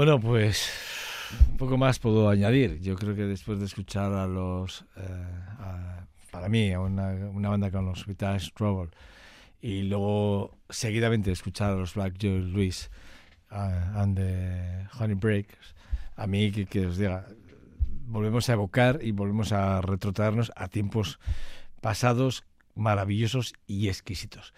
Bueno, 0.01 0.19
pues 0.19 0.67
poco 1.59 1.77
más 1.77 1.99
puedo 1.99 2.27
añadir. 2.27 2.79
Yo 2.81 2.95
creo 2.95 3.15
que 3.15 3.21
después 3.21 3.59
de 3.59 3.65
escuchar 3.65 4.11
a 4.13 4.25
los, 4.25 4.83
eh, 4.97 5.03
para 6.31 6.49
mí, 6.49 6.71
a 6.71 6.79
una, 6.79 7.11
una 7.31 7.49
banda 7.49 7.69
con 7.69 7.85
los 7.85 8.07
Vitage 8.07 8.49
Trouble 8.55 8.89
y 9.61 9.83
luego 9.83 10.57
seguidamente 10.71 11.31
escuchar 11.31 11.73
a 11.73 11.75
los 11.75 11.93
Black 11.93 12.15
Joe 12.19 12.39
Louis 12.39 12.89
uh, 13.51 13.99
and 13.99 14.17
the 14.17 14.87
Honey 14.99 15.13
Breakers, 15.13 15.75
a 16.15 16.25
mí 16.25 16.51
que, 16.51 16.65
que 16.65 16.87
os 16.87 16.97
diga, 16.97 17.27
volvemos 18.07 18.49
a 18.49 18.53
evocar 18.53 19.01
y 19.03 19.11
volvemos 19.11 19.51
a 19.51 19.81
retrotraernos 19.81 20.51
a 20.55 20.67
tiempos 20.67 21.19
pasados 21.79 22.43
maravillosos 22.75 23.53
y 23.67 23.87
exquisitos. 23.87 24.53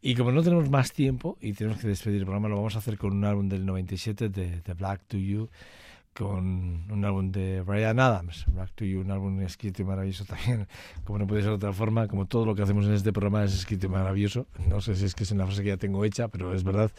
Y 0.00 0.14
como 0.14 0.32
no 0.32 0.42
tenemos 0.42 0.68
más 0.68 0.92
tiempo 0.92 1.38
y 1.40 1.52
tenemos 1.52 1.80
que 1.80 1.88
despedir 1.88 2.18
el 2.18 2.24
programa, 2.24 2.48
lo 2.48 2.56
vamos 2.56 2.76
a 2.76 2.78
hacer 2.78 2.98
con 2.98 3.12
un 3.12 3.24
álbum 3.24 3.48
del 3.48 3.64
97 3.64 4.28
de 4.28 4.60
The 4.60 4.74
Black 4.74 5.02
to 5.06 5.16
You, 5.16 5.48
con 6.14 6.90
un 6.90 7.04
álbum 7.04 7.32
de 7.32 7.60
Brian 7.62 7.98
Adams, 7.98 8.44
Black 8.46 8.70
to 8.74 8.84
You, 8.84 9.00
un 9.00 9.10
álbum 9.10 9.40
escrito 9.42 9.82
y 9.82 9.84
maravilloso 9.84 10.24
también, 10.24 10.68
como 11.04 11.18
no 11.18 11.26
puede 11.26 11.42
ser 11.42 11.50
de 11.50 11.56
otra 11.56 11.72
forma, 11.72 12.06
como 12.06 12.26
todo 12.26 12.46
lo 12.46 12.54
que 12.54 12.62
hacemos 12.62 12.86
en 12.86 12.94
este 12.94 13.12
programa 13.12 13.44
es 13.44 13.54
escrito 13.54 13.86
y 13.86 13.88
maravilloso. 13.90 14.46
No 14.68 14.80
sé 14.80 14.94
si 14.94 15.04
es 15.04 15.14
que 15.14 15.24
es 15.24 15.32
una 15.32 15.44
frase 15.46 15.62
que 15.62 15.68
ya 15.68 15.76
tengo 15.76 16.04
hecha, 16.04 16.28
pero 16.28 16.54
es 16.54 16.62
verdad 16.62 16.90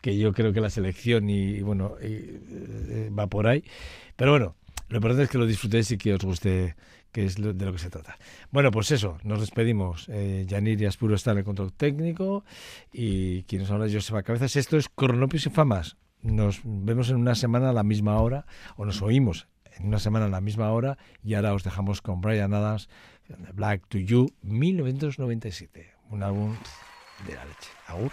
que 0.00 0.18
yo 0.18 0.32
creo 0.32 0.52
que 0.52 0.60
la 0.60 0.70
selección 0.70 1.30
y, 1.30 1.62
bueno, 1.62 1.94
eh, 2.00 3.10
va 3.16 3.28
por 3.28 3.46
ahí. 3.46 3.62
Pero 4.16 4.32
bueno, 4.32 4.56
lo 4.88 4.96
importante 4.96 5.24
es 5.24 5.30
que 5.30 5.38
lo 5.38 5.46
disfrutéis 5.46 5.90
y 5.92 5.98
que 5.98 6.14
os 6.14 6.24
guste, 6.24 6.74
que 7.14 7.24
es 7.24 7.36
de 7.36 7.54
lo 7.64 7.72
que 7.72 7.78
se 7.78 7.90
trata. 7.90 8.18
Bueno, 8.50 8.72
pues 8.72 8.90
eso, 8.90 9.18
nos 9.22 9.38
despedimos. 9.38 10.08
Eh, 10.08 10.46
Yanir 10.48 10.84
Aspuro 10.84 11.14
está 11.14 11.30
en 11.30 11.38
el 11.38 11.44
control 11.44 11.72
técnico 11.72 12.44
y 12.92 13.44
quien 13.44 13.62
nos 13.62 13.70
habla 13.70 13.86
es 13.86 13.94
Joseba 13.94 14.24
Cabezas. 14.24 14.56
Esto 14.56 14.76
es 14.76 14.88
Cronopios 14.88 15.46
y 15.46 15.50
Famas. 15.50 15.96
Nos 16.22 16.60
vemos 16.64 17.10
en 17.10 17.16
una 17.16 17.36
semana 17.36 17.70
a 17.70 17.72
la 17.72 17.84
misma 17.84 18.20
hora, 18.20 18.46
o 18.76 18.84
nos 18.84 19.00
oímos 19.00 19.46
en 19.76 19.86
una 19.86 20.00
semana 20.00 20.26
a 20.26 20.28
la 20.28 20.40
misma 20.40 20.72
hora, 20.72 20.98
y 21.22 21.34
ahora 21.34 21.54
os 21.54 21.62
dejamos 21.62 22.02
con 22.02 22.20
Brian 22.20 22.52
Adams, 22.52 22.88
Black 23.54 23.86
to 23.86 23.98
You, 23.98 24.26
1997. 24.42 25.92
Un 26.10 26.24
álbum 26.24 26.56
de 27.28 27.34
la 27.36 27.44
leche. 27.44 27.70
Agur. 27.86 28.10